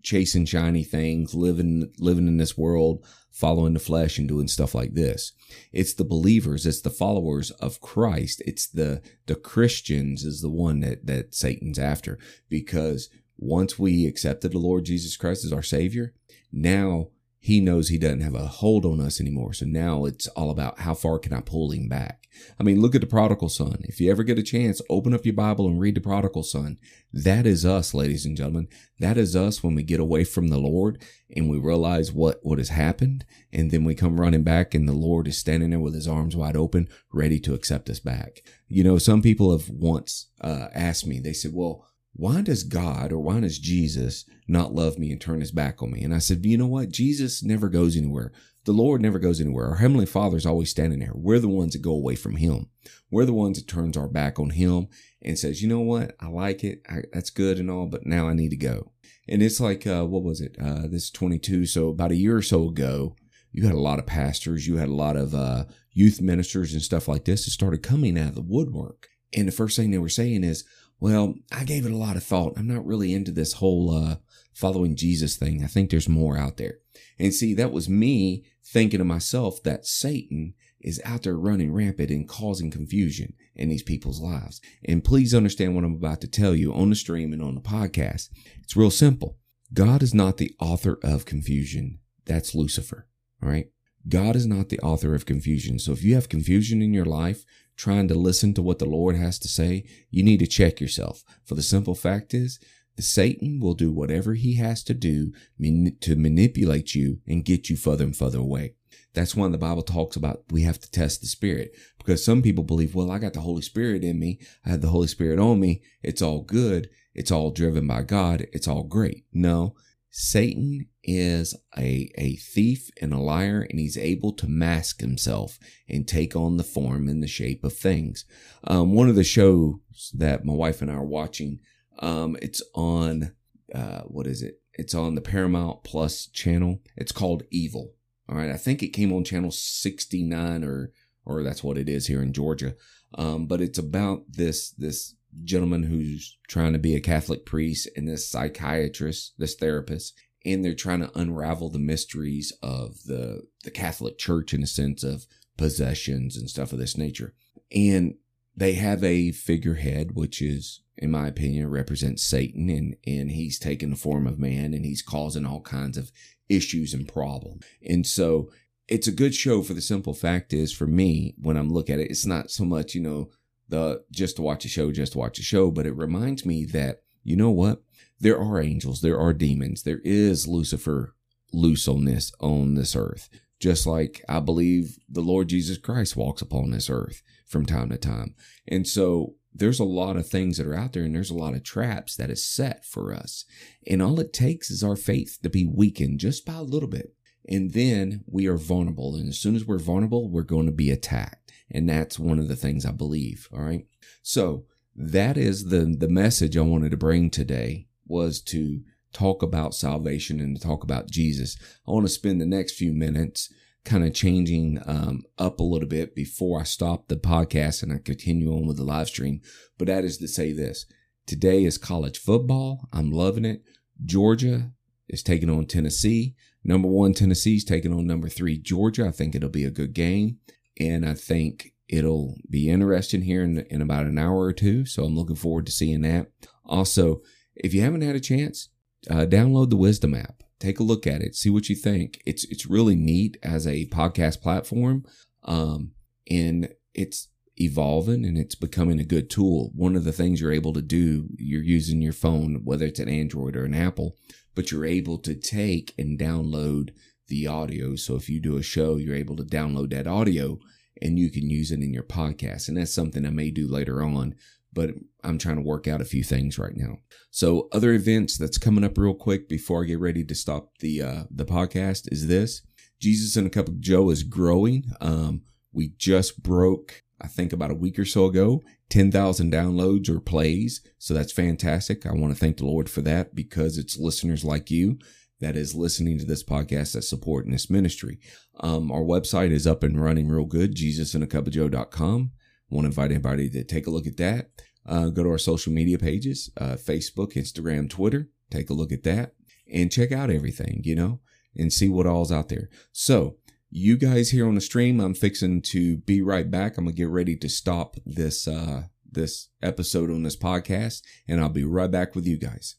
chasing 0.04 0.46
shiny 0.46 0.84
things, 0.84 1.34
living, 1.34 1.92
living 1.98 2.28
in 2.28 2.38
this 2.38 2.58
world, 2.58 3.04
following 3.32 3.74
the 3.74 3.80
flesh 3.80 4.20
and 4.20 4.28
doing 4.28 4.48
stuff 4.48 4.76
like 4.76 4.94
this. 4.94 5.32
It's 5.72 5.94
the 5.94 6.04
believers, 6.04 6.66
it's 6.66 6.82
the 6.82 6.90
followers 6.90 7.50
of 7.52 7.82
Christ. 7.82 8.42
It's 8.46 8.68
the 8.68 9.02
the 9.26 9.36
Christians 9.36 10.24
is 10.24 10.42
the 10.42 10.50
one 10.50 10.82
that 10.82 11.08
that 11.08 11.34
Satan's 11.34 11.80
after 11.80 12.20
because 12.50 13.10
once 13.38 13.80
we 13.80 14.06
accepted 14.06 14.52
the 14.52 14.60
Lord 14.60 14.86
Jesus 14.86 15.18
Christ 15.18 15.44
as 15.44 15.52
our 15.52 15.64
savior, 15.64 16.14
now 16.52 17.08
he 17.44 17.60
knows 17.60 17.90
he 17.90 17.98
doesn't 17.98 18.22
have 18.22 18.36
a 18.36 18.48
hold 18.48 18.86
on 18.86 19.02
us 19.02 19.20
anymore. 19.20 19.52
So 19.52 19.66
now 19.66 20.06
it's 20.06 20.28
all 20.30 20.50
about 20.50 20.80
how 20.80 20.94
far 20.94 21.20
can 21.20 21.34
I 21.34 21.41
pull 21.41 21.72
him 21.72 21.89
back? 21.89 22.30
I 22.58 22.63
mean, 22.63 22.80
look 22.80 22.96
at 22.96 23.02
the 23.02 23.06
prodigal 23.06 23.50
son. 23.50 23.82
If 23.82 24.00
you 24.00 24.10
ever 24.10 24.24
get 24.24 24.39
a 24.39 24.44
chance, 24.44 24.82
open 24.89 25.13
up 25.13 25.26
your 25.26 25.34
Bible 25.34 25.67
and 25.67 25.78
read 25.78 25.96
the 25.96 26.00
prodigal 26.00 26.44
son. 26.44 26.78
That 27.12 27.46
is 27.46 27.65
us, 27.65 27.94
ladies 27.94 28.26
and 28.26 28.38
gentlemen. 28.38 28.70
That 28.98 29.17
is 29.17 29.36
us 29.36 29.62
when 29.62 29.76
we 29.76 29.84
get 29.84 30.00
away 30.00 30.24
from 30.24 30.48
the 30.48 30.58
Lord 30.58 31.04
and 31.36 31.50
we 31.50 31.58
realize 31.58 32.13
what, 32.13 32.39
what 32.44 32.60
has 32.60 32.70
happened. 32.70 33.26
And 33.52 33.72
then 33.72 33.84
we 33.84 33.94
come 33.94 34.22
running 34.22 34.44
back 34.44 34.74
and 34.74 34.88
the 34.88 34.94
Lord 34.94 35.28
is 35.28 35.38
standing 35.38 35.72
there 35.72 35.80
with 35.82 35.96
his 35.96 36.08
arms 36.08 36.38
wide 36.38 36.56
open, 36.56 36.88
ready 37.12 37.41
to 37.41 37.54
accept 37.54 37.89
us 37.89 38.00
back. 38.00 38.41
You 38.70 38.86
know, 38.86 38.98
some 38.98 39.22
people 39.22 39.52
have 39.52 39.67
once 39.70 40.30
uh, 40.39 40.70
asked 40.74 41.06
me, 41.06 41.20
they 41.20 41.34
said, 41.34 41.52
well, 41.54 41.89
why 42.15 42.41
does 42.41 42.63
God 42.63 43.12
or 43.12 43.19
why 43.19 43.39
does 43.39 43.58
Jesus 43.58 44.26
not 44.47 44.73
love 44.73 44.99
me 44.99 45.12
and 45.12 45.19
turn 45.19 45.39
his 45.39 45.52
back 45.52 45.82
on 45.82 45.91
me? 45.91 46.04
And 46.04 46.13
I 46.13 46.19
said, 46.19 46.45
you 46.45 46.58
know 46.58 46.67
what? 46.67 46.91
Jesus 46.91 47.43
never 47.43 47.69
goes 47.69 47.97
anywhere. 47.97 48.32
The 48.65 48.71
Lord 48.71 49.02
never 49.02 49.19
goes 49.19 49.41
anywhere. 49.41 49.67
Our 49.69 49.76
Heavenly 49.78 50.06
Father 50.06 50.38
is 50.38 50.45
always 50.45 50.69
standing 50.69 50.99
there. 50.99 51.12
We're 51.13 51.39
the 51.39 51.49
ones 51.49 51.73
that 51.73 51.82
go 51.82 51.91
away 51.91 52.15
from 52.15 52.38
Him. 52.38 52.69
We're 53.10 53.26
the 53.26 53.34
ones 53.34 53.58
that 53.58 53.67
turns 53.67 53.97
our 53.97 54.08
back 54.08 54.39
on 54.39 54.52
Him 54.52 54.88
and 55.21 55.38
says, 55.38 55.62
you 55.62 55.67
know 55.67 55.82
what? 55.82 56.15
I 56.19 56.28
like 56.28 56.63
it. 56.63 56.82
I, 56.88 57.04
that's 57.12 57.30
good 57.30 57.58
and 57.58 57.69
all, 57.69 57.88
but 57.88 58.06
now 58.06 58.30
I 58.30 58.34
need 58.34 58.49
to 58.49 58.58
go. 58.58 58.91
And 59.28 59.41
it's 59.41 59.60
like, 59.60 59.86
uh, 59.88 60.06
what 60.06 60.23
was 60.23 60.39
it? 60.39 60.56
Uh, 60.62 60.88
this 60.88 61.10
22. 61.10 61.65
So 61.65 61.89
about 61.89 62.12
a 62.12 62.15
year 62.15 62.38
or 62.38 62.41
so 62.41 62.69
ago, 62.69 63.15
you 63.52 63.65
had 63.65 63.76
a 63.76 63.80
lot 63.80 63.99
of 63.99 64.06
pastors, 64.06 64.67
you 64.67 64.78
had 64.78 64.89
a 64.89 64.93
lot 64.93 65.17
of, 65.17 65.34
uh, 65.34 65.65
youth 65.91 66.21
ministers 66.21 66.73
and 66.73 66.82
stuff 66.82 67.08
like 67.08 67.26
this 67.26 67.45
that 67.45 67.52
started 67.52 67.84
coming 67.84 68.17
out 68.17 68.30
of 68.30 68.36
the 68.36 68.41
woodwork. 68.41 69.10
And 69.36 69.47
the 69.47 69.52
first 69.52 69.76
thing 69.76 69.91
they 69.91 69.97
were 69.97 70.10
saying 70.10 70.43
is, 70.43 70.63
well, 70.99 71.36
I 71.51 71.63
gave 71.63 71.86
it 71.86 71.91
a 71.91 71.97
lot 71.97 72.15
of 72.15 72.23
thought. 72.23 72.53
I'm 72.58 72.67
not 72.67 72.86
really 72.86 73.13
into 73.13 73.32
this 73.32 73.53
whole 73.53 73.91
uh, 73.91 74.15
following 74.53 74.95
Jesus 74.95 75.36
thing. 75.36 75.63
I 75.63 75.67
think 75.67 75.89
there's 75.89 76.10
more 76.10 76.38
out 76.38 76.58
there. 76.58 76.79
And 77.19 77.34
see, 77.34 77.53
that 77.56 77.71
was 77.71 77.89
me 77.89 78.45
thinking 78.63 78.99
to 78.99 79.03
myself 79.03 79.62
that 79.63 79.86
Satan 79.86 80.53
is 80.79 81.01
out 81.06 81.23
there 81.23 81.38
running 81.38 81.73
rampant 81.73 82.10
and 82.10 82.27
causing 82.27 82.69
confusion 82.69 83.34
in 83.56 83.69
these 83.69 83.84
people's 83.84 84.19
lives. 84.19 84.62
And 84.86 85.03
please 85.03 85.34
understand 85.34 85.75
what 85.75 85.84
I'm 85.84 85.95
about 85.95 86.21
to 86.21 86.27
tell 86.27 86.56
you 86.56 86.73
on 86.73 86.89
the 86.89 86.95
stream 86.95 87.34
and 87.34 87.41
on 87.41 87.56
the 87.56 87.62
podcast. 87.62 88.29
It's 88.62 88.75
real 88.75 88.91
simple. 88.91 89.38
God 89.73 90.03
is 90.03 90.13
not 90.13 90.38
the 90.38 90.53
author 90.60 90.99
of 91.03 91.25
confusion. 91.25 91.99
That's 92.25 92.53
Lucifer. 92.53 93.08
All 93.41 93.49
right. 93.49 93.67
God 94.08 94.36
is 94.36 94.45
not 94.45 94.69
the 94.69 94.79
author 94.79 95.15
of 95.15 95.25
confusion. 95.25 95.79
So 95.79 95.93
if 95.93 96.03
you 96.03 96.15
have 96.15 96.29
confusion 96.29 96.82
in 96.82 96.93
your 96.93 97.06
life, 97.06 97.45
trying 97.76 98.08
to 98.08 98.16
listen 98.16 98.54
to 98.54 98.62
what 98.62 98.80
the 98.80 98.86
Lord 98.86 99.16
has 99.16 99.40
to 99.40 99.48
say, 99.48 99.86
you 100.10 100.24
need 100.24 100.40
to 100.40 100.48
check 100.48 100.80
yourself. 100.80 101.24
For 101.46 101.56
the 101.56 101.64
simple 101.64 101.96
fact 101.96 102.34
is, 102.34 102.60
Satan 103.00 103.60
will 103.60 103.74
do 103.74 103.92
whatever 103.92 104.36
he 104.36 104.56
has 104.56 104.84
to 104.84 104.94
do 104.94 105.32
to 105.60 106.16
manipulate 106.16 106.94
you 106.94 107.20
and 107.28 107.46
get 107.46 107.70
you 107.70 107.76
further 107.76 108.04
and 108.04 108.16
further 108.16 108.40
away. 108.40 108.76
That's 109.14 109.36
when 109.36 109.52
the 109.52 109.58
Bible 109.58 109.84
talks 109.84 110.16
about 110.16 110.44
we 110.50 110.62
have 110.64 110.80
to 110.80 110.92
test 110.92 111.22
the 111.22 111.28
spirit 111.28 111.76
because 111.98 112.24
some 112.24 112.42
people 112.42 112.64
believe, 112.64 112.96
well, 112.96 113.12
I 113.12 113.20
got 113.20 113.34
the 113.34 113.42
Holy 113.42 113.62
Spirit 113.62 114.04
in 114.04 114.20
me. 114.20 114.40
I 114.66 114.70
have 114.70 114.82
the 114.82 114.90
Holy 114.90 115.08
Spirit 115.08 115.40
on 115.40 115.60
me. 115.60 115.82
It's 116.02 116.22
all 116.22 116.42
good. 116.42 116.90
It's 117.14 117.32
all 117.32 117.52
driven 117.52 117.88
by 117.88 118.04
God. 118.04 118.48
It's 118.54 118.68
all 118.68 118.84
great. 118.84 119.26
No, 119.32 119.76
Satan 120.15 120.89
is 121.04 121.56
a, 121.76 122.08
a 122.19 122.36
thief 122.36 122.91
and 123.02 123.15
a 123.15 123.19
liar, 123.19 123.65
and 123.67 123.80
he's 123.80 123.97
able 123.97 124.32
to 124.34 124.47
mask 124.47 125.02
himself 125.02 125.58
and 125.89 126.08
take 126.08 126.36
on 126.36 126.58
the 126.58 126.63
form 126.63 127.10
and 127.10 127.23
the 127.23 127.28
shape 127.28 127.63
of 127.63 127.73
things. 127.73 128.23
Um, 128.63 128.93
one 128.93 129.10
of 129.10 129.15
the 129.15 129.23
shows 129.23 129.80
that 130.13 130.45
my 130.45 130.54
wife 130.54 130.84
and 130.84 130.91
I 130.91 130.93
are 130.93 131.04
watching, 131.04 131.62
um, 131.97 132.38
it's 132.43 132.62
on, 132.76 133.34
uh, 133.73 134.02
what 134.02 134.28
is 134.28 134.43
it? 134.43 134.62
It's 134.76 134.93
on 134.93 135.15
the 135.15 135.21
Paramount 135.21 135.84
Plus 135.84 136.28
channel. 136.28 136.80
It's 136.95 137.12
called 137.12 137.41
Evil. 137.49 137.93
All 138.30 138.36
right. 138.36 138.52
I 138.52 138.58
think 138.58 138.84
it 138.84 138.89
came 138.89 139.12
on 139.12 139.23
channel 139.23 139.49
69 139.49 140.63
or, 140.63 140.91
or 141.26 141.41
that's 141.41 141.63
what 141.63 141.78
it 141.80 141.89
is 141.89 142.06
here 142.06 142.21
in 142.21 142.34
Georgia. 142.34 142.76
Um, 143.15 143.47
but 143.47 143.62
it's 143.62 143.80
about 143.80 144.26
this, 144.30 144.69
this 144.69 145.15
gentleman 145.43 145.84
who's 145.84 146.38
trying 146.48 146.74
to 146.74 146.80
be 146.80 146.96
a 146.96 147.02
Catholic 147.02 147.46
priest 147.46 147.89
and 147.96 148.08
this 148.08 148.28
psychiatrist, 148.30 149.34
this 149.38 149.56
therapist, 149.56 150.13
and 150.46 150.63
they're 150.63 150.74
trying 150.74 151.00
to 151.00 151.17
unravel 151.17 151.69
the 151.69 151.80
mysteries 151.80 152.54
of 152.62 153.04
the 153.06 153.43
the 153.63 153.72
Catholic 153.72 154.17
Church 154.17 154.54
in 154.54 154.63
a 154.63 154.67
sense 154.67 155.04
of 155.04 155.26
possessions 155.58 156.36
and 156.36 156.50
stuff 156.50 156.74
of 156.74 156.80
this 156.80 156.98
nature. 156.98 157.34
And 157.74 158.15
they 158.56 158.74
have 158.74 159.04
a 159.04 159.32
figurehead, 159.32 160.15
which 160.15 160.41
is, 160.41 160.82
in 160.98 161.12
my 161.12 161.28
opinion, 161.28 161.69
represents 161.69 162.24
Satan, 162.24 162.69
and 162.69 162.96
and 163.06 163.32
he's 163.32 163.60
taken 163.60 163.89
the 163.89 163.96
form 163.96 164.28
of 164.28 164.39
man, 164.39 164.74
and 164.74 164.86
he's 164.86 165.02
causing 165.02 165.46
all 165.46 165.62
kinds 165.62 165.98
of 165.98 166.12
issues 166.50 166.93
and 166.93 167.08
problems. 167.08 167.63
And 167.88 168.06
so 168.06 168.50
it's 168.88 169.08
a 169.08 169.13
good 169.13 169.34
show 169.34 169.63
for 169.63 169.74
the 169.74 169.82
simple 169.82 170.13
fact 170.13 170.54
is 170.54 170.74
for 170.74 170.86
me 170.86 171.36
when 171.41 171.58
I'm 171.58 171.72
looking 171.72 171.96
at 171.96 172.02
it, 172.02 172.12
it's 172.12 172.26
not 172.26 172.52
so 172.52 172.65
much 172.65 172.93
you 172.93 173.02
know 173.02 173.30
the 173.74 174.04
just 174.12 174.36
to 174.36 174.44
watch 174.44 174.66
a 174.66 174.70
show, 174.70 174.92
just 174.92 175.14
to 175.14 175.18
watch 175.18 175.40
a 175.40 175.44
show, 175.44 175.72
but 175.72 175.88
it 175.88 175.98
reminds 175.98 176.46
me 176.46 176.64
that, 176.66 177.02
you 177.24 177.36
know 177.36 177.50
what? 177.50 177.82
There 178.20 178.40
are 178.40 178.62
angels, 178.62 179.02
there 179.02 179.20
are 179.20 179.34
demons, 179.34 179.82
there 179.82 180.02
is 180.04 180.48
Lucifer 180.48 181.16
loose 181.52 181.88
on 181.88 182.06
this 182.06 182.32
on 182.40 182.76
this 182.76 182.96
earth. 182.96 183.30
Just 183.60 183.88
like 183.88 184.24
I 184.30 184.40
believe 184.40 185.00
the 185.10 185.22
Lord 185.22 185.48
Jesus 185.48 185.80
Christ 185.80 186.16
walks 186.16 186.42
upon 186.42 186.70
this 186.70 186.88
earth 186.88 187.24
from 187.48 187.66
time 187.66 187.90
to 187.90 187.98
time. 187.98 188.36
And 188.68 188.88
so 188.88 189.36
there's 189.52 189.80
a 189.80 189.86
lot 189.86 190.18
of 190.18 190.28
things 190.28 190.58
that 190.58 190.68
are 190.68 190.76
out 190.76 190.94
there 190.94 191.04
and 191.04 191.16
there's 191.16 191.32
a 191.32 191.36
lot 191.36 191.56
of 191.56 191.64
traps 191.64 192.16
that 192.18 192.30
is 192.30 192.46
set 192.46 192.86
for 192.86 193.12
us. 193.12 193.46
And 193.88 194.04
all 194.04 194.20
it 194.20 194.34
takes 194.34 194.70
is 194.70 194.84
our 194.84 194.96
faith 194.96 195.40
to 195.42 195.50
be 195.50 195.66
weakened 195.66 196.20
just 196.20 196.46
by 196.46 196.56
a 196.56 196.62
little 196.62 196.90
bit. 196.90 197.16
And 197.50 197.74
then 197.74 198.24
we 198.28 198.48
are 198.48 198.58
vulnerable. 198.58 199.16
And 199.16 199.30
as 199.30 199.40
soon 199.40 199.56
as 199.56 199.66
we're 199.66 199.80
vulnerable, 199.80 200.30
we're 200.30 200.44
going 200.44 200.68
to 200.68 200.72
be 200.72 200.92
attacked. 200.92 201.42
And 201.74 201.90
that's 201.90 202.20
one 202.20 202.40
of 202.40 202.48
the 202.48 202.56
things 202.56 202.86
I 202.86 202.92
believe. 202.92 203.50
All 203.52 203.62
right. 203.62 203.86
So 204.22 204.66
that 204.96 205.38
is 205.38 205.66
the, 205.66 205.96
the 205.98 206.08
message 206.08 206.56
I 206.56 206.62
wanted 206.62 206.92
to 206.92 206.98
bring 206.98 207.30
today 207.30 207.88
was 208.06 208.42
to 208.44 208.82
talk 209.12 209.42
about 209.42 209.74
salvation 209.76 210.40
and 210.40 210.56
to 210.56 210.62
talk 210.62 210.84
about 210.84 211.10
Jesus. 211.10 211.58
I 211.88 211.92
want 211.92 212.06
to 212.06 212.12
spend 212.12 212.40
the 212.40 212.46
next 212.46 212.74
few 212.74 212.94
minutes 212.94 213.52
kind 213.86 214.06
of 214.06 214.14
changing 214.14 214.82
um, 214.86 215.24
up 215.38 215.60
a 215.60 215.64
little 215.64 215.88
bit 215.88 216.16
before 216.16 216.60
I 216.60 216.64
stop 216.64 217.08
the 217.08 217.16
podcast 217.16 217.84
and 217.84 217.92
I 217.92 217.98
continue 217.98 218.54
on 218.54 218.66
with 218.66 218.78
the 218.78 218.84
live 218.84 219.08
stream. 219.08 219.42
But 219.78 219.88
that 219.88 220.06
is 220.06 220.18
to 220.20 220.28
say 220.28 220.54
this 220.54 220.86
today 221.26 221.64
is 221.64 221.78
college 221.78 222.20
football. 222.20 222.88
I'm 222.94 223.12
loving 223.12 223.46
it. 223.46 223.64
Georgia 224.04 224.72
is 225.08 225.24
taking 225.24 225.50
on 225.50 225.66
Tennessee. 225.66 226.36
Number 226.64 226.88
one, 226.88 227.14
Tennessee's 227.14 227.66
taking 227.66 227.94
on 227.94 228.08
number 228.08 228.30
three, 228.30 228.58
Georgia. 228.58 229.08
I 229.08 229.12
think 229.12 229.36
it'll 229.36 229.50
be 229.50 229.66
a 229.66 229.72
good 229.72 229.94
game. 229.94 230.38
And 230.80 231.08
I 231.08 231.14
think 231.14 231.74
it'll 231.88 232.38
be 232.50 232.70
interesting 232.70 233.22
here 233.22 233.44
in, 233.44 233.60
in 233.70 233.82
about 233.82 234.06
an 234.06 234.18
hour 234.18 234.40
or 234.40 234.54
two. 234.54 234.86
So 234.86 235.04
I'm 235.04 235.16
looking 235.16 235.36
forward 235.36 235.66
to 235.68 235.72
seeing 235.72 236.02
that. 236.02 236.32
Also, 236.66 237.22
if 237.56 237.74
you 237.74 237.82
haven't 237.82 238.02
had 238.02 238.16
a 238.16 238.20
chance, 238.20 238.70
uh, 239.10 239.26
download 239.26 239.70
the 239.70 239.78
Wisdom 239.78 240.14
app 240.14 240.44
take 240.64 240.80
a 240.80 240.84
look 240.84 241.06
at 241.06 241.22
it, 241.22 241.36
see 241.36 241.50
what 241.50 241.70
you 241.70 241.76
think. 241.76 242.22
It's 242.26 242.46
it's 242.46 242.66
really 242.66 242.96
neat 242.96 243.38
as 243.44 243.68
a 243.68 243.86
podcast 243.88 244.42
platform, 244.42 245.06
um, 245.44 245.92
and 246.30 246.70
it's 246.94 247.28
evolving 247.58 248.26
and 248.26 248.38
it's 248.38 248.56
becoming 248.56 249.00
a 249.00 249.04
good 249.04 249.30
tool. 249.30 249.72
One 249.76 249.96
of 249.96 250.06
the 250.06 250.14
things 250.14 250.42
you're 250.42 250.52
able 250.52 250.74
to 250.74 250.82
do, 250.82 251.28
you're 251.38 251.62
using 251.62 252.02
your 252.02 252.14
phone, 252.14 252.62
whether 252.64 252.86
it's 252.86 253.00
an 253.00 253.10
Android 253.10 253.56
or 253.56 253.66
an 253.66 253.76
Apple, 253.76 254.16
but 254.56 254.72
you're 254.72 254.86
able 254.86 255.20
to 255.20 255.36
take 255.36 255.94
and 256.00 256.18
download 256.18 256.92
the 257.34 257.48
audio. 257.48 257.96
So 257.96 258.15
if 258.15 258.30
you 258.30 258.39
do 258.39 258.58
a 258.58 258.63
show, 258.63 258.98
you're 258.98 259.15
able 259.15 259.36
to 259.38 259.43
download 259.43 259.89
that 259.91 260.08
audio 260.08 260.60
and 261.02 261.17
you 261.17 261.32
can 261.32 261.50
use 261.50 261.72
it 261.72 261.82
in 261.82 261.93
your 261.93 262.04
podcast. 262.04 262.67
And 262.67 262.78
that's 262.78 262.93
something 262.93 263.26
I 263.26 263.32
may 263.32 263.50
do 263.50 263.67
later 263.67 264.04
on 264.04 264.36
but 264.74 264.91
I'm 265.24 265.38
trying 265.38 265.58
to 265.58 265.62
work 265.62 265.88
out 265.88 266.02
a 266.02 266.06
few 266.06 266.24
things 266.24 266.58
right 266.58 266.76
now. 266.76 266.98
So 267.32 267.67
other 267.72 267.93
events 267.93 268.38
that's 268.38 268.58
coming 268.58 268.84
up 268.84 268.98
real 268.98 269.13
quick 269.13 269.48
before 269.48 269.84
I 269.84 269.88
get 269.88 270.00
ready 270.00 270.24
to 270.26 270.36
stop 270.36 270.78
the 270.80 271.02
uh, 271.02 271.24
the 271.30 271.46
podcast 271.46 272.12
is 272.12 272.28
this: 272.28 272.62
Jesus 273.00 273.36
and 273.36 273.48
a 273.48 273.50
Cup 273.50 273.67
of 273.67 273.80
Joe 273.80 274.10
is 274.10 274.24
growing. 274.24 274.86
Um, 275.00 275.43
we 275.72 275.93
just 275.98 276.41
broke, 276.43 277.04
I 277.22 277.28
think, 277.28 277.54
about 277.54 277.72
a 277.72 277.76
week 277.76 278.00
or 278.00 278.06
so 278.06 278.26
ago, 278.26 278.62
ten 278.89 279.12
thousand 279.12 279.54
downloads 279.54 280.10
or 280.10 280.19
plays. 280.19 280.82
So 280.98 281.13
that's 281.13 281.32
fantastic. 281.32 282.06
I 282.06 282.13
want 282.13 282.34
to 282.34 282.39
thank 282.39 282.58
the 282.58 282.65
Lord 282.65 282.89
for 282.89 283.02
that 283.02 283.36
because 283.36 283.78
it's 283.78 283.98
listeners 283.98 284.43
like 284.43 284.72
you 284.72 284.98
that 285.39 285.56
is 285.56 285.76
listening 285.76 286.17
to 286.19 286.26
this 286.26 286.43
podcast 286.43 286.93
that 286.93 287.04
supporting 287.04 287.52
this 287.52 287.69
ministry. 287.69 288.19
Um, 288.60 288.91
our 288.91 289.02
website 289.02 289.52
is 289.52 289.67
up 289.67 289.84
and 289.84 290.02
running 290.02 290.28
real 290.28 290.46
good, 290.46 290.76
jesusandacupofjoe.com 290.76 292.32
want 292.74 292.86
to 292.86 292.89
invite 292.89 293.12
anybody 293.12 293.50
to 293.50 293.63
take 293.63 293.88
a 293.88 293.91
look 293.91 294.08
at 294.08 294.17
that. 294.17 294.50
Uh, 294.86 295.08
go 295.10 295.24
to 295.24 295.30
our 295.30 295.38
social 295.38 295.72
media 295.72 295.98
pages, 295.98 296.50
uh, 296.58 296.76
Facebook, 296.76 297.34
Instagram, 297.34 297.89
Twitter. 297.89 298.30
Take 298.50 298.69
a 298.69 298.74
look 298.74 298.91
at 298.91 299.04
that 299.04 299.34
and 299.72 299.91
check 299.91 300.12
out 300.12 300.30
everything, 300.30 300.82
you 300.84 300.96
know, 300.96 301.22
and 301.56 301.72
see 301.72 301.88
what 301.88 302.06
all's 302.06 302.32
out 302.32 302.50
there. 302.50 302.69
So, 302.91 303.38
you 303.69 303.98
guys 303.98 304.30
here 304.30 304.48
on 304.48 304.56
the 304.56 304.62
stream, 304.62 305.00
I'm 305.00 305.15
fixing 305.15 305.62
to 305.63 305.98
be 305.98 306.22
right 306.22 306.50
back. 306.50 306.78
I'm 306.78 306.86
gonna 306.86 306.96
get 306.96 307.10
ready 307.10 307.36
to 307.38 307.50
stop 307.50 307.96
this 308.06 308.48
uh, 308.48 308.84
this 309.10 309.50
episode 309.63 310.12
on 310.12 310.22
this 310.22 310.36
podcast, 310.36 311.02
and 311.28 311.41
I'll 311.41 311.50
be 311.50 311.63
right 311.63 311.89
back 311.89 312.13
with 312.13 312.28
you 312.28 312.38
guys. 312.38 312.76